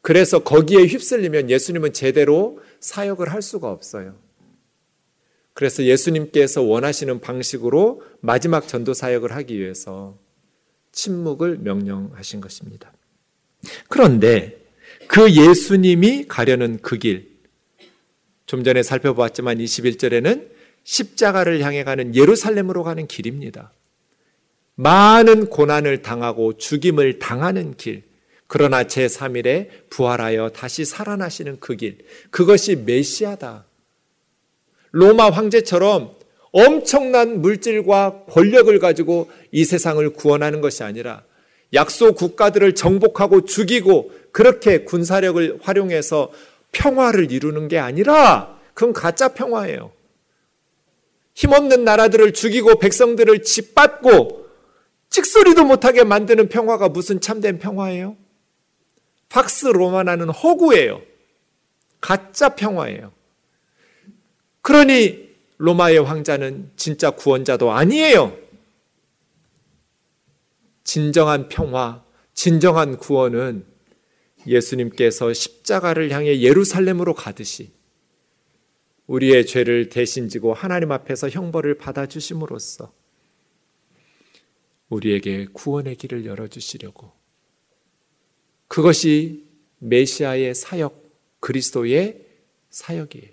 그래서 0.03 0.43
거기에 0.43 0.87
휩쓸리면 0.87 1.51
예수님은 1.51 1.93
제대로 1.93 2.61
사역을 2.81 3.33
할 3.33 3.43
수가 3.43 3.71
없어요. 3.71 4.17
그래서 5.53 5.85
예수님께서 5.85 6.63
원하시는 6.63 7.21
방식으로 7.21 8.03
마지막 8.21 8.67
전도 8.67 8.95
사역을 8.95 9.33
하기 9.33 9.59
위해서 9.59 10.17
침묵을 10.93 11.59
명령하신 11.59 12.41
것입니다. 12.41 12.93
그런데 13.89 14.59
그 15.07 15.31
예수님이 15.31 16.27
가려는 16.29 16.79
그 16.81 16.97
길, 16.97 17.29
좀 18.47 18.65
전에 18.65 18.83
살펴보았지만 18.83 19.59
21절에는 19.59 20.49
십자가를 20.91 21.61
향해 21.61 21.85
가는 21.85 22.17
예루살렘으로 22.17 22.83
가는 22.83 23.07
길입니다. 23.07 23.71
많은 24.75 25.49
고난을 25.49 26.03
당하고 26.03 26.57
죽임을 26.57 27.21
당하는 27.21 27.77
길. 27.77 28.03
그러나 28.49 28.83
제3일에 28.83 29.69
부활하여 29.89 30.49
다시 30.49 30.85
살아나시는 30.85 31.59
그 31.61 31.77
길. 31.77 31.99
그것이 32.33 32.75
메시아다. 32.75 33.67
로마 34.91 35.31
황제처럼 35.31 36.11
엄청난 36.51 37.41
물질과 37.41 38.25
권력을 38.29 38.77
가지고 38.81 39.31
이 39.53 39.65
세상을 39.65 40.11
구원하는 40.15 40.61
것이 40.61 40.83
아니라 40.83 41.23
약소 41.73 42.15
국가들을 42.15 42.75
정복하고 42.75 43.45
죽이고 43.45 44.11
그렇게 44.33 44.79
군사력을 44.83 45.61
활용해서 45.63 46.33
평화를 46.73 47.31
이루는 47.31 47.69
게 47.69 47.79
아니라 47.79 48.59
그건 48.75 48.93
가짜 48.93 49.29
평화예요. 49.29 50.00
힘없는 51.41 51.85
나라들을 51.85 52.35
죽이고 52.35 52.79
백성들을 52.79 53.43
짓밟고 53.43 54.47
찍소리도 55.09 55.65
못하게 55.65 56.05
만드는 56.05 56.51
평화가 56.51 56.91
무슨 56.91 57.19
참된 57.19 57.59
평화예요? 57.59 58.19
팍스 59.31 59.69
로마나는 59.69 60.29
허구예요. 60.29 61.01
가짜 61.99 62.51
평화예요. 62.51 63.13
그러니 64.61 65.31
로마의 65.57 66.01
황자는 66.01 66.73
진짜 66.77 67.11
구원자도 67.11 67.73
아니에요. 67.73 68.37
진정한 70.85 71.49
평화, 71.49 72.05
진정한 72.35 72.99
구원은 72.99 73.65
예수님께서 74.47 75.33
십자가를 75.33 76.11
향해 76.11 76.43
예루살렘으로 76.43 77.15
가듯이 77.15 77.73
우리의 79.11 79.45
죄를 79.45 79.89
대신 79.89 80.29
지고 80.29 80.55
하나님 80.55 80.93
앞에서 80.93 81.29
형벌을 81.29 81.79
받아 81.79 82.07
주심으로써 82.07 82.93
우리에게 84.89 85.47
구원의 85.53 85.97
길을 85.97 86.27
열어 86.27 86.47
주시려고 86.47 87.11
그것이 88.69 89.47
메시아의 89.79 90.55
사역, 90.55 91.11
그리스도의 91.41 92.25
사역이에요. 92.71 93.31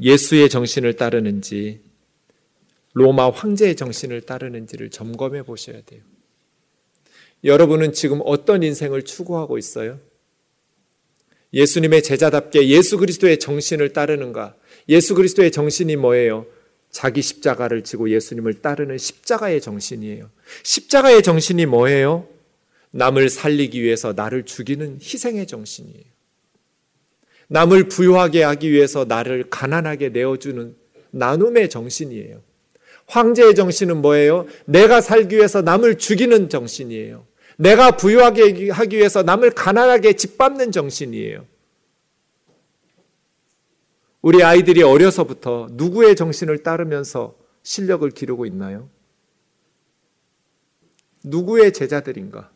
예수의 0.00 0.48
정신을 0.48 0.96
따르는지 0.96 1.82
로마 2.94 3.28
황제의 3.28 3.76
정신을 3.76 4.22
따르는지를 4.22 4.88
점검해 4.88 5.42
보셔야 5.42 5.82
돼요. 5.82 6.00
여러분은 7.44 7.92
지금 7.92 8.22
어떤 8.24 8.62
인생을 8.62 9.02
추구하고 9.02 9.58
있어요? 9.58 10.00
예수님의 11.52 12.02
제자답게 12.02 12.68
예수 12.68 12.98
그리스도의 12.98 13.38
정신을 13.38 13.92
따르는가? 13.92 14.54
예수 14.88 15.14
그리스도의 15.14 15.50
정신이 15.50 15.96
뭐예요? 15.96 16.46
자기 16.90 17.22
십자가를 17.22 17.84
지고 17.84 18.10
예수님을 18.10 18.60
따르는 18.60 18.98
십자가의 18.98 19.60
정신이에요. 19.60 20.30
십자가의 20.62 21.22
정신이 21.22 21.66
뭐예요? 21.66 22.28
남을 22.90 23.30
살리기 23.30 23.82
위해서 23.82 24.12
나를 24.12 24.44
죽이는 24.44 24.98
희생의 25.02 25.46
정신이에요. 25.46 26.04
남을 27.48 27.88
부유하게 27.88 28.42
하기 28.44 28.70
위해서 28.70 29.04
나를 29.04 29.44
가난하게 29.50 30.10
내어주는 30.10 30.74
나눔의 31.10 31.68
정신이에요. 31.70 32.42
황제의 33.06 33.54
정신은 33.54 33.98
뭐예요? 33.98 34.46
내가 34.64 35.00
살기 35.00 35.36
위해서 35.36 35.60
남을 35.60 35.98
죽이는 35.98 36.48
정신이에요. 36.48 37.26
내가 37.62 37.92
부유하게 37.92 38.70
하기 38.70 38.96
위해서 38.96 39.22
남을 39.22 39.52
가난하게 39.52 40.14
짓밟는 40.14 40.72
정신이에요. 40.72 41.46
우리 44.20 44.42
아이들이 44.42 44.82
어려서부터 44.82 45.68
누구의 45.70 46.16
정신을 46.16 46.64
따르면서 46.64 47.36
실력을 47.62 48.08
기르고 48.10 48.46
있나요? 48.46 48.88
누구의 51.22 51.72
제자들인가? 51.72 52.50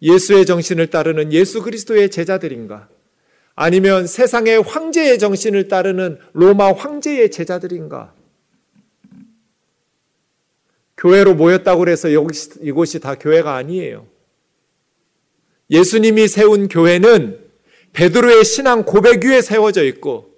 예수의 0.00 0.46
정신을 0.46 0.88
따르는 0.88 1.32
예수 1.34 1.62
그리스도의 1.62 2.10
제자들인가? 2.10 2.88
아니면 3.54 4.06
세상의 4.06 4.62
황제의 4.62 5.18
정신을 5.18 5.68
따르는 5.68 6.18
로마 6.32 6.72
황제의 6.72 7.30
제자들인가? 7.30 8.14
교회로 10.98 11.34
모였다고 11.34 11.88
해서 11.88 12.08
이곳이 12.08 13.00
다 13.00 13.14
교회가 13.14 13.54
아니에요. 13.54 14.06
예수님이 15.70 16.28
세운 16.28 16.68
교회는 16.68 17.38
베드로의 17.92 18.44
신앙 18.44 18.84
고백 18.84 19.24
위에 19.24 19.40
세워져 19.40 19.84
있고 19.84 20.30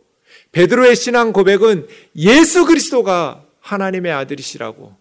베드로의 0.53 0.97
신앙 0.97 1.33
고백은 1.33 1.89
예수 2.17 2.65
그리스도가 2.67 3.45
하나님의 3.61 4.13
아들이시라고 4.13 4.95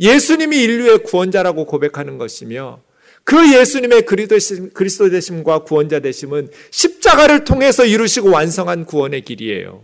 예수님이 0.00 0.62
인류의 0.62 0.98
구원자라고 1.04 1.66
고백하는 1.66 2.18
것이며 2.18 2.80
그 3.24 3.54
예수님의 3.54 4.02
그리스도 4.06 5.10
되심과 5.10 5.60
구원자 5.64 6.00
되심은 6.00 6.50
십자가를 6.70 7.44
통해서 7.44 7.84
이루시고 7.84 8.30
완성한 8.30 8.84
구원의 8.84 9.22
길이에요. 9.22 9.82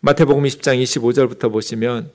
마태복음 0.00 0.44
20장 0.44 0.80
25절부터 0.82 1.50
보시면 1.50 2.10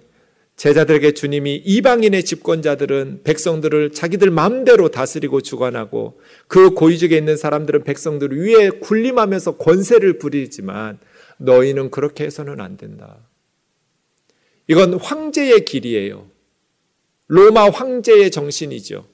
제자들에게 0.56 1.14
주님이 1.14 1.56
이방인의 1.66 2.24
집권자들은 2.24 3.22
백성들을 3.24 3.94
자기들 3.94 4.30
마음대로 4.30 4.90
다스리고 4.90 5.42
주관하고 5.42 6.20
그 6.48 6.72
고위직에 6.72 7.18
있는 7.18 7.36
사람들은 7.36 7.84
백성들 7.84 8.38
위에 8.38 8.70
군림하면서 8.70 9.58
권세를 9.58 10.20
부리지만 10.20 11.00
너희는 11.38 11.90
그렇게 11.90 12.26
해서는 12.26 12.62
안 12.62 12.78
된다. 12.78 13.18
이건 14.68 14.94
황제의 14.94 15.66
길이에요. 15.66 16.30
로마 17.28 17.70
황제의 17.70 18.30
정신이죠. 18.30 19.08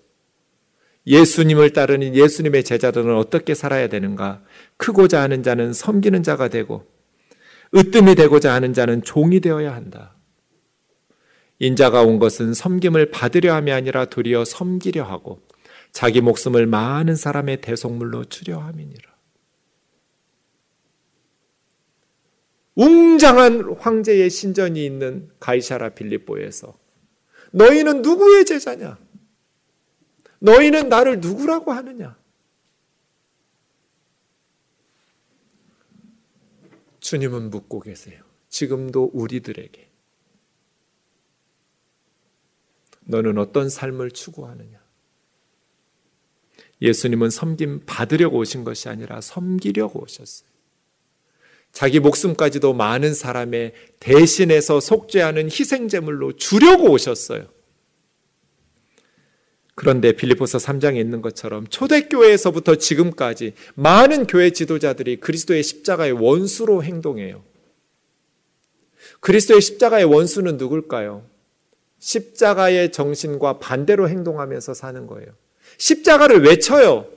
예수님을 1.06 1.72
따르는 1.72 2.16
예수님의 2.16 2.66
제자들은 2.66 3.16
어떻게 3.16 3.54
살아야 3.54 3.88
되는가? 3.88 4.44
크고자 4.76 5.22
하는 5.22 5.42
자는 5.42 5.72
섬기는 5.72 6.22
자가 6.24 6.50
되고 6.50 6.86
으뜸이 7.74 8.16
되고자 8.16 8.54
하는 8.54 8.74
자는 8.74 9.04
종이 9.04 9.40
되어야 9.40 9.74
한다. 9.74 10.17
인자가 11.60 12.04
온 12.04 12.20
것은 12.20 12.54
섬김을 12.54 13.12
받으려 13.12 13.54
함이 13.56 13.72
아니라 13.72 14.06
도리어 14.06 14.46
섬기려 14.46 15.04
하고 15.04 15.42
자기 15.92 16.22
목숨을 16.22 16.68
많은 16.68 17.16
사람의 17.16 17.62
대속물로 17.62 18.26
주려 18.26 18.60
함이니라. 18.60 19.18
웅장한 22.76 23.78
황제의 23.80 24.30
신전이 24.30 24.86
있는 24.86 25.32
가이사라 25.40 25.96
빌립보에서 25.96 26.78
너희는 27.52 28.04
누구의 28.04 28.46
제자냐? 28.46 29.00
너희는 30.40 30.90
나를 30.90 31.20
누구라고 31.20 31.72
하느냐? 31.72 32.16
주님은 37.00 37.50
묻고 37.50 37.80
계세요. 37.80 38.22
지금도 38.50 39.10
우리들에게. 39.14 39.87
너는 43.08 43.38
어떤 43.38 43.70
삶을 43.70 44.12
추구하느냐? 44.12 44.78
예수님은 46.82 47.30
섬김 47.30 47.82
받으려고 47.86 48.38
오신 48.38 48.64
것이 48.64 48.88
아니라 48.90 49.22
섬기려고 49.22 50.02
오셨어요. 50.04 50.48
자기 51.72 52.00
목숨까지도 52.00 52.74
많은 52.74 53.14
사람의 53.14 53.74
대신해서 54.00 54.80
속죄하는 54.80 55.46
희생제물로 55.46 56.34
주려고 56.34 56.92
오셨어요. 56.92 57.48
그런데 59.76 60.12
빌리포서 60.12 60.58
3장에 60.58 60.98
있는 60.98 61.22
것처럼 61.22 61.68
초대교회에서부터 61.68 62.76
지금까지 62.76 63.54
많은 63.76 64.26
교회 64.26 64.50
지도자들이 64.50 65.20
그리스도의 65.20 65.62
십자가의 65.62 66.14
원수로 66.14 66.84
행동해요. 66.84 67.44
그리스도의 69.20 69.62
십자가의 69.62 70.06
원수는 70.06 70.58
누굴까요? 70.58 71.37
십자가의 72.00 72.92
정신과 72.92 73.60
반대로 73.60 74.10
행동하면서 74.10 74.74
사는 74.74 75.08
거예요. 75.08 75.28
십자가를 75.78 76.44
외쳐요. 76.44 77.08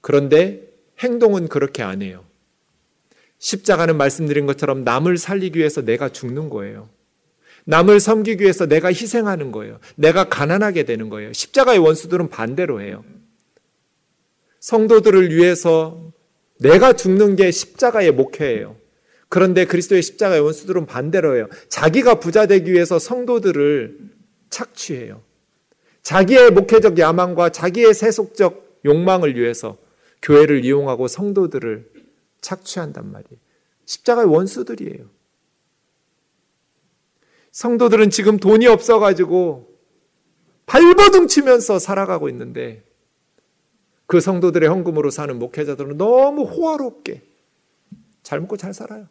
그런데 0.00 0.68
행동은 1.00 1.48
그렇게 1.48 1.82
안 1.82 2.02
해요. 2.02 2.24
십자가는 3.38 3.96
말씀드린 3.96 4.46
것처럼 4.46 4.84
남을 4.84 5.16
살리기 5.16 5.58
위해서 5.58 5.82
내가 5.82 6.08
죽는 6.08 6.50
거예요. 6.50 6.88
남을 7.64 8.00
섬기기 8.00 8.42
위해서 8.42 8.66
내가 8.66 8.88
희생하는 8.88 9.52
거예요. 9.52 9.78
내가 9.94 10.28
가난하게 10.28 10.84
되는 10.84 11.10
거예요. 11.10 11.32
십자가의 11.32 11.78
원수들은 11.78 12.30
반대로 12.30 12.80
해요. 12.80 13.04
성도들을 14.60 15.36
위해서 15.36 16.10
내가 16.58 16.94
죽는 16.94 17.36
게 17.36 17.50
십자가의 17.50 18.12
목회예요. 18.12 18.76
그런데 19.28 19.66
그리스도의 19.66 20.02
십자가의 20.02 20.40
원수들은 20.40 20.86
반대로 20.86 21.36
해요. 21.36 21.48
자기가 21.68 22.18
부자 22.18 22.46
되기 22.46 22.72
위해서 22.72 22.98
성도들을 22.98 23.98
착취해요. 24.50 25.22
자기의 26.02 26.50
목회적 26.52 26.98
야망과 26.98 27.50
자기의 27.50 27.92
세속적 27.92 28.80
욕망을 28.86 29.36
위해서 29.36 29.76
교회를 30.22 30.64
이용하고 30.64 31.08
성도들을 31.08 31.90
착취한단 32.40 33.12
말이에요. 33.12 33.38
십자가의 33.84 34.28
원수들이에요. 34.28 35.04
성도들은 37.52 38.10
지금 38.10 38.38
돈이 38.38 38.66
없어가지고 38.66 39.68
발버둥 40.66 41.28
치면서 41.28 41.78
살아가고 41.78 42.28
있는데 42.28 42.84
그 44.06 44.20
성도들의 44.20 44.68
헌금으로 44.68 45.10
사는 45.10 45.38
목회자들은 45.38 45.98
너무 45.98 46.44
호화롭게 46.44 47.22
잘 48.22 48.40
먹고 48.40 48.56
잘 48.56 48.72
살아요. 48.72 49.08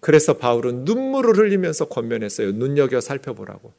그래서 0.00 0.38
바울은 0.38 0.84
눈물을 0.84 1.36
흘리면서 1.36 1.86
권면했어요. 1.86 2.52
눈여겨 2.52 3.00
살펴보라고. 3.00 3.72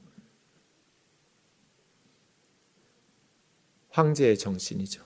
황제의 3.91 4.37
정신이죠. 4.37 5.03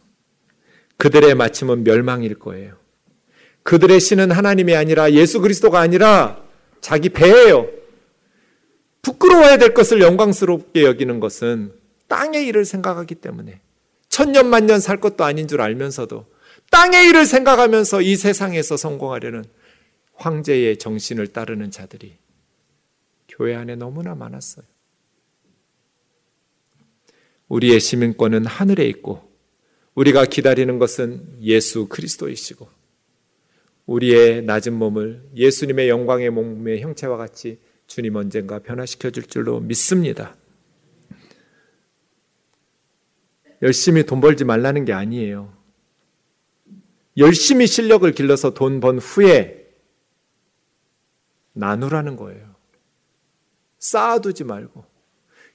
그들의 0.97 1.35
마침은 1.35 1.83
멸망일 1.83 2.35
거예요. 2.35 2.77
그들의 3.63 3.99
신은 3.99 4.31
하나님이 4.31 4.75
아니라 4.75 5.11
예수 5.11 5.39
그리스도가 5.39 5.79
아니라 5.79 6.43
자기 6.81 7.09
배예요. 7.09 7.69
부끄러워야 9.01 9.57
될 9.57 9.73
것을 9.73 10.01
영광스럽게 10.01 10.83
여기는 10.83 11.19
것은 11.19 11.73
땅의 12.07 12.45
일을 12.47 12.65
생각하기 12.65 13.15
때문에 13.15 13.61
천년 14.09 14.47
만년 14.47 14.79
살 14.79 14.99
것도 14.99 15.23
아닌 15.23 15.47
줄 15.47 15.61
알면서도 15.61 16.25
땅의 16.71 17.07
일을 17.09 17.25
생각하면서 17.25 18.01
이 18.01 18.15
세상에서 18.15 18.77
성공하려는 18.77 19.45
황제의 20.13 20.77
정신을 20.77 21.27
따르는 21.27 21.71
자들이 21.71 22.17
교회 23.27 23.55
안에 23.55 23.75
너무나 23.75 24.15
많았어요. 24.15 24.65
우리의 27.47 27.79
시민권은 27.79 28.45
하늘에 28.45 28.85
있고 28.87 29.31
우리가 29.95 30.25
기다리는 30.25 30.79
것은 30.79 31.37
예수 31.41 31.87
그리스도이시고 31.87 32.67
우리의 33.85 34.43
낮은 34.43 34.73
몸을 34.73 35.29
예수님의 35.35 35.89
영광의 35.89 36.29
몸의 36.29 36.81
형체와 36.81 37.17
같이 37.17 37.59
주님 37.87 38.15
언젠가 38.15 38.59
변화시켜 38.59 39.11
줄 39.11 39.23
줄로 39.23 39.59
믿습니다. 39.59 40.35
열심히 43.61 44.03
돈 44.03 44.19
벌지 44.19 44.45
말라는 44.45 44.85
게 44.85 44.93
아니에요. 44.93 45.53
열심히 47.17 47.67
실력을 47.67 48.09
길러서 48.11 48.53
돈 48.53 48.79
번 48.79 48.97
후에 48.97 49.62
나누라는 51.53 52.15
거예요. 52.15 52.55
쌓아두지 53.79 54.43
말고. 54.43 54.85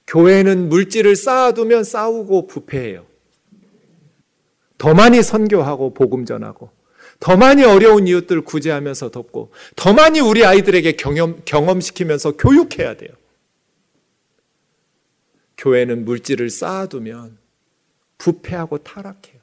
교회는 0.07 0.69
물질을 0.69 1.15
쌓아두면 1.15 1.83
싸우고 1.83 2.47
부패해요. 2.47 3.05
더 4.77 4.93
많이 4.93 5.21
선교하고 5.21 5.93
복음 5.93 6.25
전하고 6.25 6.71
더 7.19 7.35
많이 7.35 7.63
어려운 7.63 8.07
이웃들 8.07 8.41
구제하면서 8.41 9.11
돕고 9.11 9.51
더 9.75 9.93
많이 9.93 10.19
우리 10.19 10.45
아이들에게 10.45 10.93
경험, 10.93 11.41
경험시키면서 11.45 12.37
교육해야 12.37 12.95
돼요. 12.95 13.11
교회는 15.57 16.05
물질을 16.05 16.49
쌓아두면 16.49 17.37
부패하고 18.17 18.79
타락해요. 18.79 19.39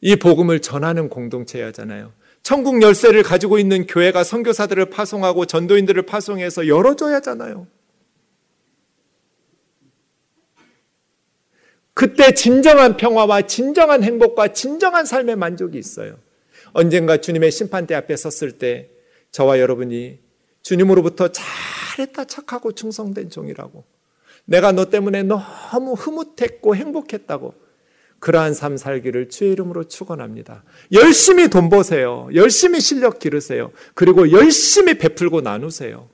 이 0.00 0.16
복음을 0.16 0.60
전하는 0.60 1.08
공동체야잖아요. 1.08 2.12
천국 2.46 2.80
열쇠를 2.80 3.24
가지고 3.24 3.58
있는 3.58 3.88
교회가 3.88 4.22
선교사들을 4.22 4.88
파송하고 4.90 5.46
전도인들을 5.46 6.00
파송해서 6.02 6.68
열어줘야 6.68 7.16
하잖아요. 7.16 7.66
그때 11.92 12.34
진정한 12.34 12.96
평화와 12.96 13.48
진정한 13.48 14.04
행복과 14.04 14.52
진정한 14.52 15.06
삶의 15.06 15.34
만족이 15.34 15.76
있어요. 15.76 16.20
언젠가 16.72 17.16
주님의 17.16 17.50
심판대 17.50 17.96
앞에 17.96 18.14
섰을 18.14 18.58
때 18.58 18.90
저와 19.32 19.58
여러분이 19.58 20.20
주님으로부터 20.62 21.30
잘했다 21.32 22.26
착하고 22.26 22.70
충성된 22.70 23.28
종이라고 23.28 23.82
내가 24.44 24.70
너 24.70 24.84
때문에 24.88 25.24
너무 25.24 25.94
흐뭇했고 25.94 26.76
행복했다고 26.76 27.65
그러한 28.18 28.54
삶 28.54 28.76
살기를 28.76 29.28
주의 29.28 29.52
이름으로 29.52 29.84
축원합니다. 29.84 30.64
열심히 30.92 31.48
돈 31.48 31.68
버세요. 31.68 32.28
열심히 32.34 32.80
실력 32.80 33.18
기르세요. 33.18 33.72
그리고 33.94 34.32
열심히 34.32 34.98
베풀고 34.98 35.42
나누세요. 35.42 36.08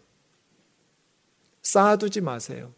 쌓아두지 1.63 2.21
마세요. 2.21 2.73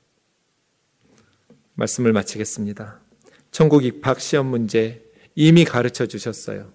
말씀을 1.75 2.13
마치겠습니다. 2.13 3.01
천국 3.51 3.85
입학 3.85 4.21
시험 4.21 4.47
문제 4.47 5.03
이미 5.35 5.65
가르쳐 5.65 6.07
주셨어요. 6.07 6.71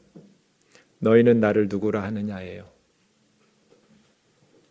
너희는 1.00 1.40
나를 1.40 1.68
누구라 1.70 2.04
하느냐예요. 2.04 2.66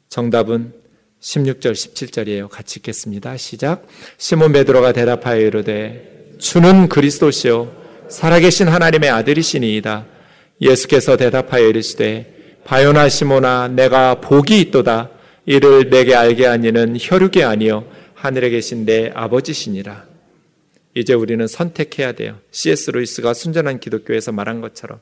정답은 0.08 0.74
16절 1.20 1.72
17절이에요. 1.72 2.48
같이 2.48 2.78
읽겠습니다. 2.78 3.36
시작. 3.36 3.86
시몬 4.18 4.52
베드로가 4.52 4.92
대답하여 4.92 5.40
이르되 5.40 6.17
주는 6.38 6.88
그리스도시요 6.88 7.72
살아계신 8.08 8.68
하나님의 8.68 9.10
아들이시니이다. 9.10 10.06
예수께서 10.60 11.16
대답하여 11.16 11.68
이르시되 11.68 12.34
바요나 12.64 13.08
시모나 13.08 13.68
내가 13.68 14.20
복이 14.20 14.60
있도다. 14.60 15.10
이를 15.46 15.88
내게 15.88 16.14
알게 16.14 16.46
하니는 16.46 16.96
혈육이 17.00 17.42
아니요 17.42 17.86
하늘에 18.14 18.50
계신 18.50 18.84
내 18.84 19.10
아버지시니라. 19.14 20.04
이제 20.94 21.14
우리는 21.14 21.46
선택해야 21.46 22.12
돼요. 22.12 22.38
C.S. 22.50 22.90
루이스가 22.90 23.34
순전한 23.34 23.78
기독교에서 23.78 24.32
말한 24.32 24.60
것처럼 24.60 25.00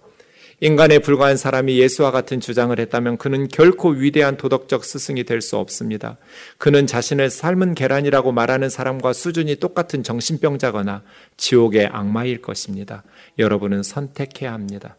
인간에 0.60 0.98
불과한 1.00 1.36
사람이 1.36 1.78
예수와 1.78 2.10
같은 2.10 2.40
주장을 2.40 2.78
했다면 2.78 3.18
그는 3.18 3.46
결코 3.48 3.90
위대한 3.90 4.38
도덕적 4.38 4.84
스승이 4.84 5.24
될 5.24 5.42
수 5.42 5.58
없습니다. 5.58 6.16
그는 6.56 6.86
자신을 6.86 7.28
삶은 7.28 7.74
계란이라고 7.74 8.32
말하는 8.32 8.70
사람과 8.70 9.12
수준이 9.12 9.56
똑같은 9.56 10.02
정신병자거나 10.02 11.02
지옥의 11.36 11.88
악마일 11.92 12.40
것입니다. 12.40 13.04
여러분은 13.38 13.82
선택해야 13.82 14.54
합니다. 14.54 14.96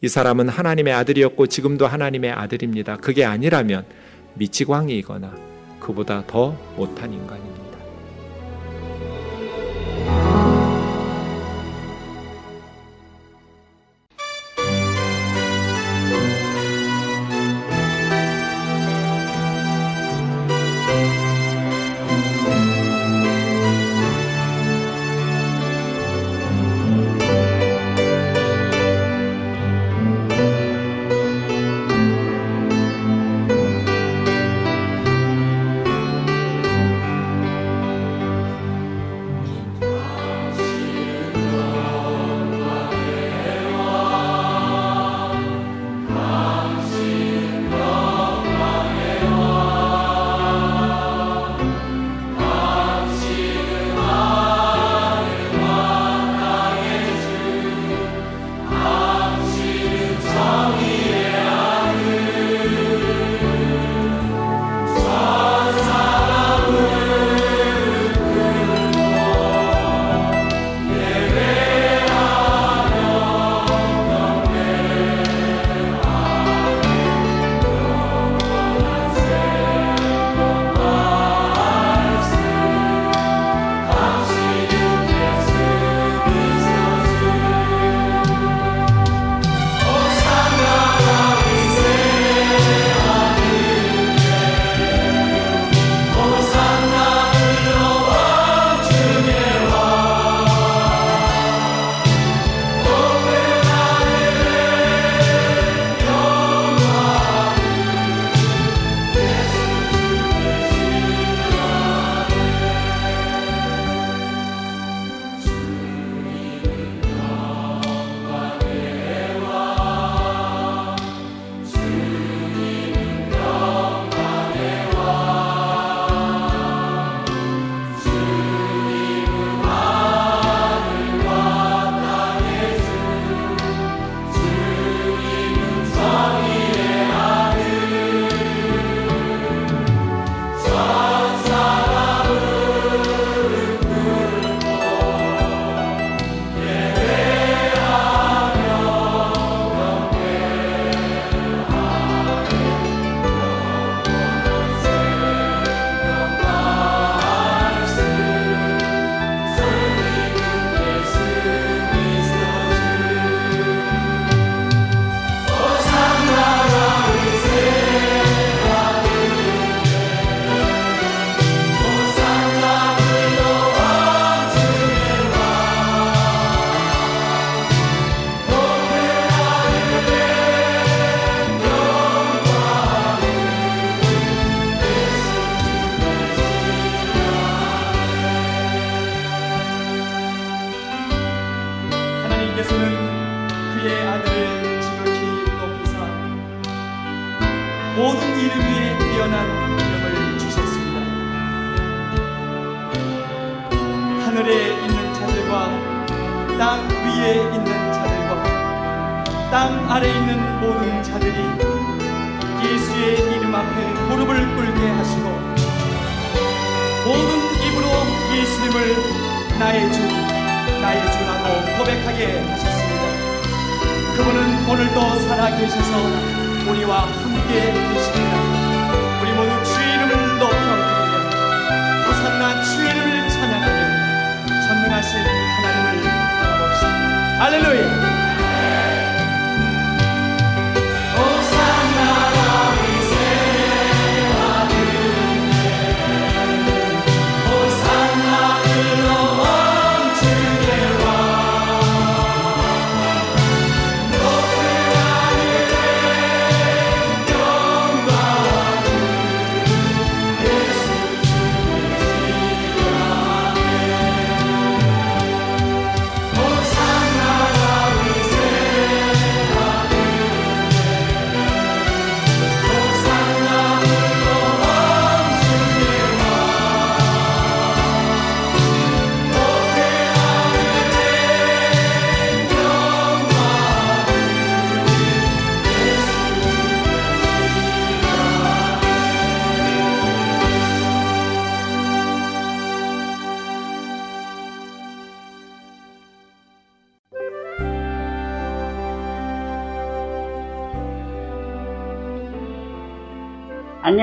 이 0.00 0.06
사람은 0.08 0.48
하나님의 0.48 0.92
아들이었고 0.92 1.48
지금도 1.48 1.88
하나님의 1.88 2.30
아들입니다. 2.30 2.98
그게 2.98 3.24
아니라면 3.24 3.84
미치광이거나 4.34 5.34
그보다 5.80 6.24
더 6.28 6.52
못한 6.76 7.12
인간입니다. 7.12 7.63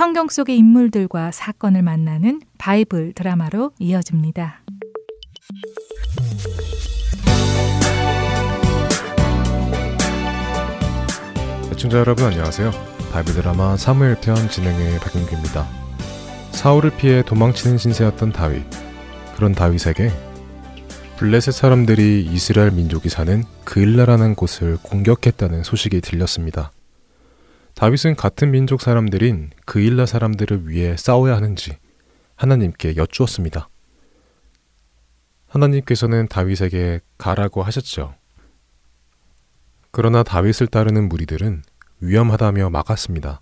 성경 0.00 0.28
속의 0.28 0.56
인물들과 0.56 1.30
사건을 1.30 1.82
만나는 1.82 2.40
바이블 2.56 3.12
드라마로 3.12 3.72
이어집니다. 3.78 4.62
시청자 11.74 11.98
여러분 11.98 12.24
안녕하세요. 12.24 12.70
바이블 13.12 13.34
드라마 13.34 13.76
사무엘 13.76 14.16
편 14.22 14.36
진행의 14.48 15.00
박윤규입니다. 15.00 15.68
사울을 16.52 16.96
피해 16.96 17.22
도망치는 17.22 17.76
신세였던 17.76 18.32
다윗. 18.32 18.64
그런 19.36 19.52
다윗에게 19.52 20.10
블레셋 21.18 21.52
사람들이 21.52 22.24
이스라엘 22.24 22.70
민족이 22.70 23.10
사는 23.10 23.44
그일라라는 23.66 24.34
곳을 24.34 24.78
공격했다는 24.82 25.62
소식이 25.62 26.00
들렸습니다. 26.00 26.72
다윗은 27.74 28.16
같은 28.16 28.50
민족 28.50 28.80
사람들인 28.80 29.50
그일라 29.64 30.06
사람들을 30.06 30.68
위해 30.68 30.96
싸워야 30.96 31.36
하는지 31.36 31.76
하나님께 32.36 32.96
여쭈었습니다. 32.96 33.68
하나님께서는 35.48 36.28
다윗에게 36.28 37.00
가라고 37.18 37.62
하셨죠. 37.62 38.14
그러나 39.90 40.22
다윗을 40.22 40.68
따르는 40.68 41.08
무리들은 41.08 41.62
위험하다며 42.00 42.70
막았습니다. 42.70 43.40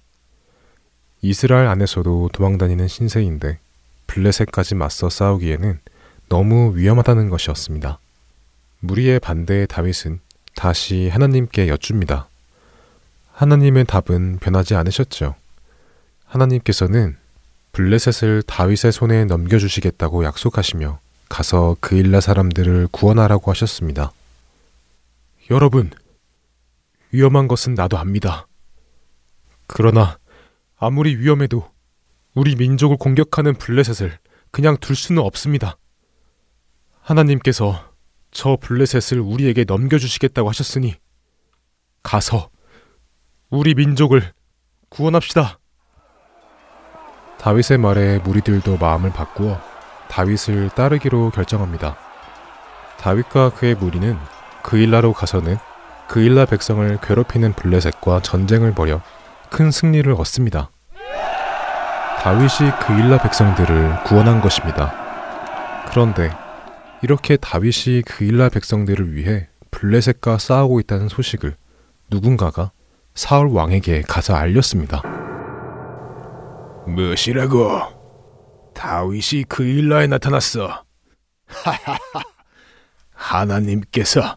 이스라엘 1.20 1.66
안에서도 1.66 2.30
도망다니는 2.32 2.88
신세인데 2.88 3.58
블레셋까지 4.06 4.74
맞서 4.74 5.10
싸우기에는 5.10 5.80
너무 6.28 6.76
위험하다는 6.76 7.28
것이었습니다. 7.28 7.98
무리의 8.80 9.20
반대에 9.20 9.66
다윗은 9.66 10.20
다시 10.54 11.08
하나님께 11.08 11.68
여쭙니다. 11.68 12.28
하나님의 13.38 13.84
답은 13.84 14.40
변하지 14.40 14.74
않으셨죠. 14.74 15.36
하나님께서는 16.24 17.16
블레셋을 17.70 18.42
다윗의 18.42 18.90
손에 18.90 19.26
넘겨주시겠다고 19.26 20.24
약속하시며 20.24 20.98
가서 21.28 21.76
그일라 21.78 22.20
사람들을 22.20 22.88
구원하라고 22.90 23.52
하셨습니다. 23.52 24.10
여러분, 25.52 25.90
위험한 27.12 27.46
것은 27.46 27.74
나도 27.74 27.96
압니다. 27.96 28.48
그러나 29.68 30.18
아무리 30.76 31.14
위험해도 31.14 31.70
우리 32.34 32.56
민족을 32.56 32.96
공격하는 32.96 33.54
블레셋을 33.54 34.18
그냥 34.50 34.76
둘 34.80 34.96
수는 34.96 35.22
없습니다. 35.22 35.78
하나님께서 37.02 37.88
저 38.32 38.58
블레셋을 38.60 39.20
우리에게 39.20 39.62
넘겨주시겠다고 39.62 40.48
하셨으니 40.48 40.96
가서 42.02 42.50
우리 43.50 43.74
민족을 43.74 44.32
구원합시다. 44.90 45.58
다윗의 47.38 47.78
말에 47.78 48.18
무리들도 48.18 48.76
마음을 48.76 49.10
바꾸어 49.10 49.58
다윗을 50.08 50.68
따르기로 50.70 51.30
결정합니다. 51.30 51.96
다윗과 52.98 53.50
그의 53.50 53.74
무리는 53.74 54.18
그일라로 54.62 55.14
가서는 55.14 55.56
그일라 56.08 56.44
백성을 56.44 56.98
괴롭히는 57.00 57.54
블레셋과 57.54 58.20
전쟁을 58.20 58.74
벌여 58.74 59.00
큰 59.48 59.70
승리를 59.70 60.12
얻습니다. 60.12 60.70
다윗이 62.20 62.70
그일라 62.82 63.22
백성들을 63.22 64.04
구원한 64.04 64.42
것입니다. 64.42 64.92
그런데 65.88 66.30
이렇게 67.00 67.38
다윗이 67.38 68.02
그일라 68.02 68.50
백성들을 68.50 69.14
위해 69.14 69.48
블레셋과 69.70 70.36
싸우고 70.36 70.80
있다는 70.80 71.08
소식을 71.08 71.56
누군가가 72.10 72.72
사울 73.18 73.48
왕에게 73.48 74.02
가서 74.02 74.36
알렸습니다. 74.36 75.02
무엇이라고? 76.86 78.72
다윗이 78.76 79.42
그 79.48 79.64
일라에 79.64 80.06
나타났어. 80.06 80.84
하하하. 81.46 81.98
하나님께서 83.10 84.36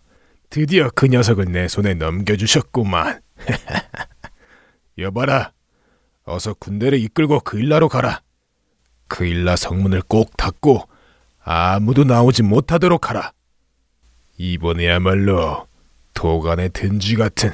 드디어 0.50 0.90
그 0.96 1.06
녀석을 1.06 1.52
내 1.52 1.68
손에 1.68 1.94
넘겨주셨구만. 1.94 3.22
여봐라. 4.98 5.52
어서 6.24 6.56
군대를 6.56 6.98
이끌고 7.02 7.42
그 7.42 7.60
일라로 7.60 7.88
가라. 7.88 8.24
그 9.08 9.26
일라 9.26 9.58
성문을 9.58 10.02
꼭 10.08 10.36
닫고 10.36 10.90
아무도 11.44 12.04
나오지 12.04 12.42
못하도록 12.42 13.12
하라. 13.12 13.32
이번에야말로 14.40 15.68
도간의 16.16 16.72
든지 16.72 17.16
같은 17.16 17.52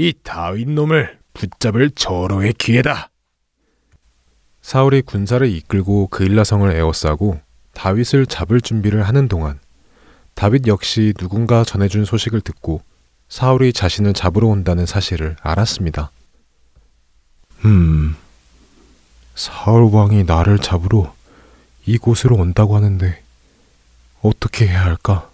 이 0.00 0.14
다윗 0.22 0.70
놈을 0.70 1.18
붙잡을 1.34 1.90
절호의 1.90 2.52
기회다. 2.52 3.10
사울이 4.62 5.02
군사를 5.02 5.44
이끌고 5.50 6.06
그일라성을 6.06 6.70
에워싸고 6.70 7.40
다윗을 7.72 8.26
잡을 8.26 8.60
준비를 8.60 9.02
하는 9.02 9.26
동안 9.26 9.58
다윗 10.34 10.68
역시 10.68 11.14
누군가 11.18 11.64
전해준 11.64 12.04
소식을 12.04 12.42
듣고 12.42 12.80
사울이 13.28 13.72
자신을 13.72 14.12
잡으러 14.12 14.46
온다는 14.46 14.86
사실을 14.86 15.34
알았습니다. 15.40 16.12
음, 17.64 18.14
사울 19.34 19.92
왕이 19.92 20.22
나를 20.28 20.60
잡으러 20.60 21.12
이곳으로 21.86 22.36
온다고 22.36 22.76
하는데 22.76 23.20
어떻게 24.22 24.68
해야 24.68 24.84
할까? 24.84 25.28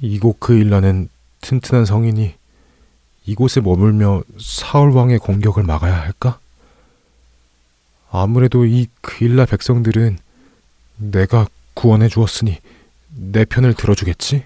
이곳 0.00 0.40
그일라는 0.40 1.10
튼튼한 1.42 1.84
성인이 1.84 2.34
이곳에 3.26 3.60
머물며 3.60 4.22
사울 4.40 4.92
왕의 4.92 5.18
공격을 5.18 5.64
막아야 5.64 6.00
할까? 6.00 6.38
아무래도 8.10 8.64
이 8.64 8.86
그일라 9.00 9.46
백성들은 9.46 10.18
내가 10.96 11.48
구원해 11.74 12.08
주었으니 12.08 12.58
내 13.08 13.44
편을 13.44 13.74
들어주겠지? 13.74 14.44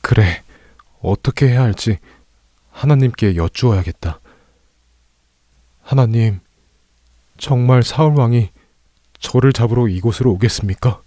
그래, 0.00 0.42
어떻게 1.00 1.48
해야 1.48 1.62
할지 1.62 1.98
하나님께 2.72 3.36
여쭈어야겠다. 3.36 4.20
하나님, 5.82 6.40
정말 7.38 7.82
사울왕이 7.82 8.50
저를 9.20 9.52
잡으러 9.52 9.88
이곳으로 9.88 10.32
오겠습니까? 10.32 11.00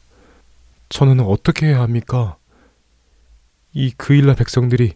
저는 0.90 1.20
어떻게 1.20 1.68
해야 1.68 1.82
합니까? 1.82 2.38
이 3.74 3.92
그일라 3.92 4.36
백성들이 4.36 4.94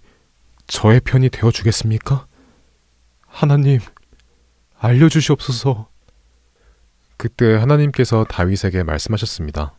저의 0.68 1.00
편이 1.00 1.30
되어 1.30 1.52
주겠습니까? 1.52 2.26
하나님, 3.28 3.80
알려주시옵소서. 4.80 5.90
그때 7.18 7.56
하나님께서 7.56 8.26
다윗에게 8.26 8.84
말씀하셨습니다. 8.84 9.74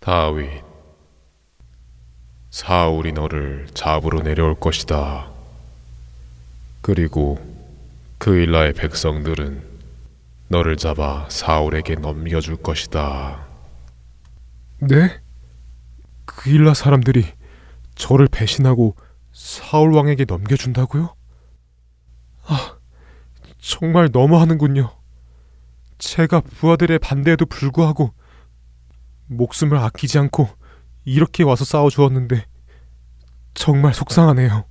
다윗, 0.00 0.62
사울이 2.50 3.12
너를 3.12 3.66
잡으러 3.74 4.22
내려올 4.22 4.58
것이다. 4.58 5.30
그리고 6.80 7.38
그 8.18 8.36
일라의 8.36 8.74
백성들은 8.74 9.62
너를 10.48 10.76
잡아 10.76 11.26
사울에게 11.30 11.96
넘겨줄 11.96 12.56
것이다. 12.56 13.44
네? 14.80 15.20
그 16.24 16.50
일라 16.50 16.74
사람들이 16.74 17.26
저를 17.94 18.28
배신하고 18.28 18.96
사울 19.32 19.92
왕에게 19.94 20.24
넘겨준다고요? 20.26 21.14
아, 22.46 22.76
정말 23.58 24.10
너무하는군요. 24.12 24.90
제가 25.98 26.40
부하들의 26.40 26.98
반대에도 26.98 27.46
불구하고 27.46 28.12
목숨을 29.26 29.78
아끼지 29.78 30.18
않고 30.18 30.48
이렇게 31.04 31.42
와서 31.42 31.64
싸워 31.64 31.88
주었는데 31.90 32.46
정말 33.54 33.94
속상하네요. 33.94 34.66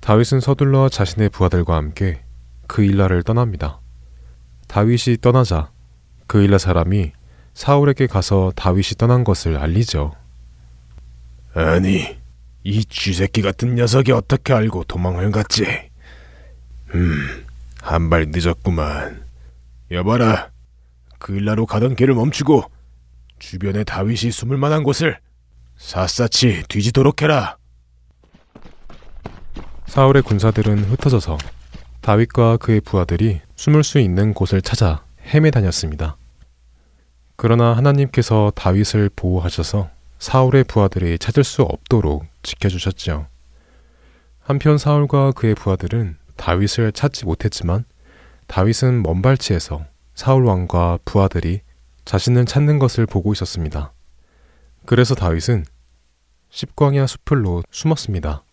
다윗은 0.00 0.40
서둘러 0.40 0.88
자신의 0.90 1.30
부하들과 1.30 1.76
함께 1.76 2.24
그 2.66 2.82
일라를 2.84 3.22
떠납니다. 3.22 3.80
다윗이 4.68 5.18
떠나자 5.20 5.72
그 6.26 6.42
일라 6.42 6.58
사람이 6.58 7.12
사울에게 7.54 8.06
가서 8.06 8.52
다윗이 8.56 8.96
떠난 8.98 9.24
것을 9.24 9.56
알리죠. 9.56 10.12
아니, 11.54 12.18
이 12.64 12.84
쥐새끼 12.84 13.42
같은 13.42 13.74
녀석이 13.76 14.12
어떻게 14.12 14.52
알고 14.52 14.84
도망을 14.84 15.30
갔지? 15.30 15.64
음, 16.94 17.46
한 17.80 18.10
발 18.10 18.26
늦었구만. 18.30 19.24
여봐라, 19.90 20.50
그일라로 21.18 21.66
가던 21.66 21.94
길을 21.94 22.14
멈추고 22.14 22.64
주변에 23.38 23.84
다윗이 23.84 24.32
숨을 24.32 24.56
만한 24.56 24.82
곳을 24.82 25.18
샅샅이 25.76 26.64
뒤지도록 26.68 27.22
해라. 27.22 27.56
사울의 29.86 30.22
군사들은 30.22 30.84
흩어져서 30.84 31.38
다윗과 32.00 32.56
그의 32.56 32.80
부하들이 32.80 33.40
숨을 33.54 33.84
수 33.84 33.98
있는 34.00 34.34
곳을 34.34 34.60
찾아 34.60 35.04
헤매 35.26 35.50
다녔습니다. 35.50 36.16
그러나 37.36 37.76
하나님께서 37.76 38.52
다윗을 38.54 39.10
보호하셔서 39.14 39.90
사울의 40.18 40.64
부하들이 40.64 41.18
찾을 41.18 41.44
수 41.44 41.62
없도록 41.62 42.26
지켜주셨지요. 42.42 43.26
한편 44.40 44.78
사울과 44.78 45.32
그의 45.32 45.54
부하들은 45.54 46.16
다윗을 46.36 46.92
찾지 46.92 47.24
못했지만 47.24 47.84
다윗은 48.46 49.02
먼 49.02 49.22
발치에서 49.22 49.84
사울 50.14 50.44
왕과 50.44 50.98
부하들이 51.04 51.60
자신을 52.04 52.44
찾는 52.44 52.78
것을 52.78 53.06
보고 53.06 53.32
있었습니다. 53.32 53.92
그래서 54.86 55.14
다윗은 55.14 55.64
십광야 56.50 57.06
수풀로 57.06 57.62
숨었습니다. 57.70 58.44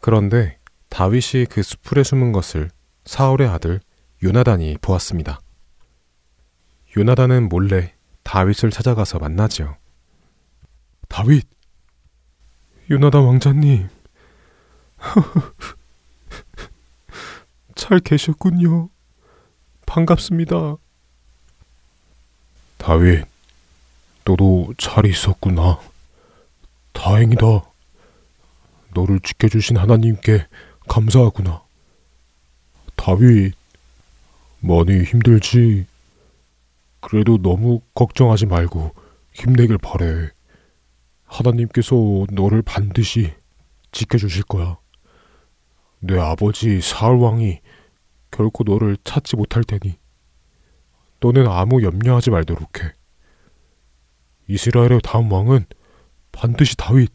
그런데 0.00 0.58
다윗이 0.88 1.46
그 1.50 1.62
수풀에 1.62 2.02
숨은 2.02 2.32
것을 2.32 2.70
사울의 3.04 3.48
아들 3.48 3.80
요나단이 4.22 4.78
보았습니다. 4.80 5.40
요나단은 6.96 7.48
몰래 7.48 7.94
다윗을 8.24 8.70
찾아가서 8.70 9.18
만나지요. 9.18 9.76
다윗, 11.08 11.46
요나단 12.90 13.22
왕자님, 13.22 13.88
잘 17.74 18.00
계셨군요. 18.00 18.88
반갑습니다. 19.86 20.76
다윗, 22.78 23.24
너도 24.24 24.72
잘 24.78 25.06
있었구나. 25.06 25.80
다행이다. 26.92 27.46
너를 28.94 29.20
지켜주신 29.20 29.76
하나님께 29.76 30.46
감사하구나. 30.88 31.62
다윗, 32.96 33.54
많이 34.60 35.04
힘들지? 35.04 35.86
그래도 37.00 37.38
너무 37.38 37.80
걱정하지 37.94 38.46
말고 38.46 38.92
힘내길 39.32 39.78
바래. 39.78 40.30
하나님께서 41.24 41.94
너를 42.32 42.62
반드시 42.62 43.32
지켜주실 43.92 44.44
거야. 44.44 44.78
내 46.00 46.18
아버지 46.18 46.80
사울왕이 46.80 47.60
결코 48.30 48.64
너를 48.64 48.96
찾지 49.04 49.36
못할 49.36 49.64
테니 49.64 49.98
너는 51.20 51.46
아무 51.46 51.82
염려하지 51.82 52.30
말도록 52.30 52.82
해. 52.82 52.92
이스라엘의 54.48 55.00
다음 55.02 55.30
왕은 55.30 55.66
반드시 56.32 56.76
다윗, 56.76 57.12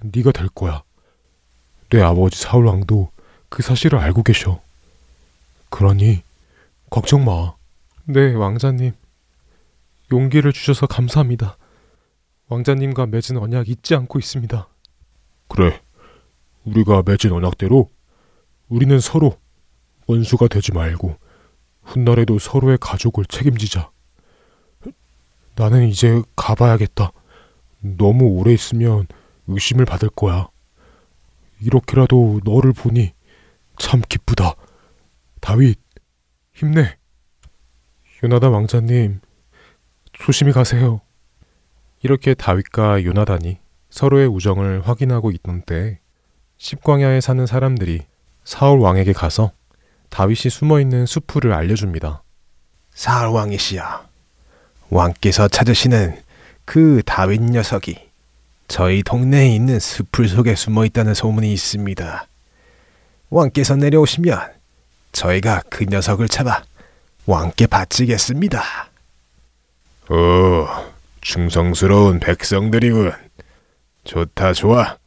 네가 0.00 0.32
될 0.32 0.48
거야. 0.48 0.82
내 1.90 2.00
아버지 2.00 2.40
사울 2.40 2.66
왕도 2.66 3.10
그 3.48 3.62
사실을 3.62 3.98
알고 3.98 4.22
계셔. 4.22 4.60
그러니 5.68 6.22
걱정 6.90 7.24
마. 7.24 7.54
네, 8.04 8.34
왕자님. 8.34 8.92
용기를 10.12 10.52
주셔서 10.52 10.86
감사합니다. 10.86 11.56
왕자님과 12.48 13.06
맺은 13.06 13.38
언약 13.38 13.68
잊지 13.68 13.94
않고 13.94 14.18
있습니다. 14.18 14.68
그래. 15.48 15.80
우리가 16.64 17.02
맺은 17.04 17.32
언약대로 17.32 17.88
우리는 18.68 19.00
서로 19.00 19.38
원수가 20.06 20.48
되지 20.48 20.72
말고 20.72 21.16
훗날에도 21.82 22.38
서로의 22.38 22.78
가족을 22.80 23.24
책임지자. 23.24 23.90
나는 25.56 25.88
이제 25.88 26.22
가봐야겠다. 26.36 27.12
너무 27.80 28.26
오래 28.26 28.52
있으면 28.52 29.06
의심을 29.46 29.84
받을 29.84 30.08
거야. 30.10 30.48
이렇게라도 31.60 32.40
너를 32.44 32.72
보니 32.72 33.12
참 33.78 34.02
기쁘다. 34.08 34.54
다윗, 35.40 35.78
힘내. 36.54 36.96
요나단 38.22 38.52
왕자님, 38.52 39.20
조심히 40.12 40.52
가세요. 40.52 41.00
이렇게 42.02 42.34
다윗과 42.34 43.04
요나단이 43.04 43.58
서로의 43.90 44.26
우정을 44.28 44.86
확인하고 44.86 45.30
있던 45.30 45.62
때 45.62 45.98
십광야에 46.58 47.20
사는 47.20 47.44
사람들이 47.46 48.02
사울 48.44 48.80
왕에게 48.80 49.12
가서 49.12 49.52
다윗이 50.10 50.50
숨어 50.50 50.80
있는 50.80 51.06
수풀을 51.06 51.52
알려줍니다. 51.52 52.22
사울 52.92 53.34
왕이시여, 53.34 54.06
왕께서 54.90 55.48
찾으시는 55.48 56.20
그 56.64 57.02
다윗 57.04 57.40
녀석이 57.40 57.96
저희 58.68 59.02
동네에 59.02 59.54
있는 59.54 59.80
숲풀 59.80 60.28
속에 60.28 60.54
숨어 60.54 60.84
있다는 60.86 61.14
소문이 61.14 61.52
있습니다. 61.52 62.26
왕께서 63.30 63.76
내려오시면 63.76 64.52
저희가 65.12 65.62
그 65.68 65.84
녀석을 65.84 66.28
잡아 66.28 66.62
왕께 67.26 67.66
바치겠습니다. 67.66 68.91
어, 70.08 70.92
충성스러운 71.20 72.20
백성들이군. 72.20 73.12
좋다, 74.04 74.52
좋아. 74.52 74.98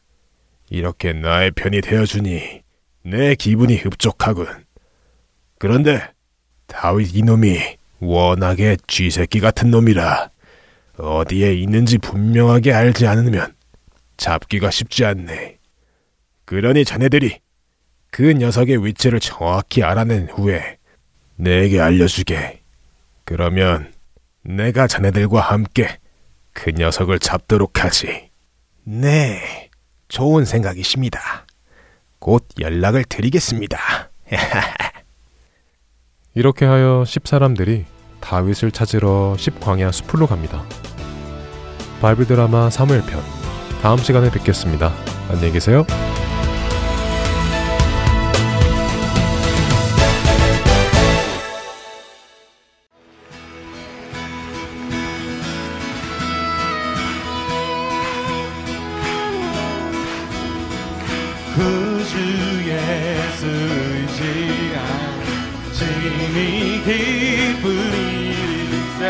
이렇게 0.69 1.13
나의 1.13 1.51
편이 1.51 1.81
되어주니 1.81 2.61
내 3.03 3.35
기분이 3.35 3.75
흡족하군. 3.77 4.47
그런데 5.59 6.01
다윗 6.67 7.15
이놈이 7.15 7.59
워낙에 7.99 8.77
쥐새끼 8.87 9.39
같은 9.39 9.69
놈이라 9.71 10.29
어디에 10.97 11.53
있는지 11.53 11.97
분명하게 11.97 12.73
알지 12.73 13.05
않으면 13.07 13.53
잡기가 14.17 14.71
쉽지 14.71 15.05
않네. 15.05 15.57
그러니 16.45 16.85
자네들이 16.85 17.39
그 18.11 18.31
녀석의 18.31 18.85
위치를 18.85 19.19
정확히 19.19 19.83
알아낸 19.83 20.29
후에 20.29 20.77
내게 21.35 21.81
알려주게. 21.81 22.61
그러면 23.25 23.91
내가 24.45 24.87
자네들과 24.87 25.41
함께 25.41 25.97
그 26.53 26.71
녀석을 26.71 27.19
잡도록 27.19 27.83
하지. 27.83 28.29
네, 28.83 29.69
좋은 30.07 30.45
생각이십니다. 30.45 31.47
곧 32.19 32.47
연락을 32.59 33.03
드리겠습니다. 33.03 34.11
이렇게 36.35 36.65
하여 36.65 37.03
십 37.05 37.27
사람들이 37.27 37.85
다윗을 38.21 38.71
찾으러 38.71 39.35
십 39.37 39.59
광야 39.59 39.91
숲으로 39.91 40.27
갑니다. 40.27 40.63
바이블 42.01 42.27
드라마 42.27 42.69
사무엘편 42.69 43.23
다음 43.81 43.97
시간에 43.97 44.29
뵙겠습니다. 44.29 44.93
안녕히 45.29 45.51
계세요. 45.53 45.85
의지한 63.47 64.79
진이 65.71 66.83
기쁜 66.83 67.65
일일세 67.93 69.01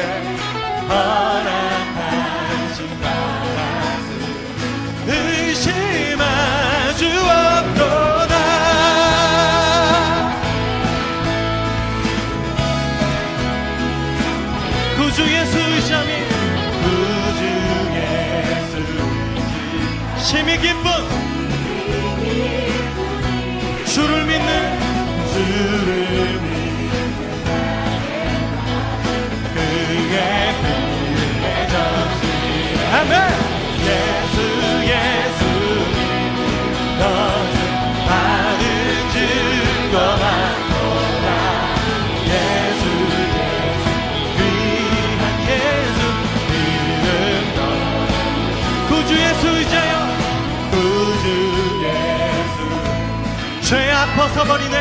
죄악 53.65 54.15
벗어버리네. 54.15 54.77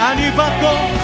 안위 0.00 0.34
받고 0.34 1.03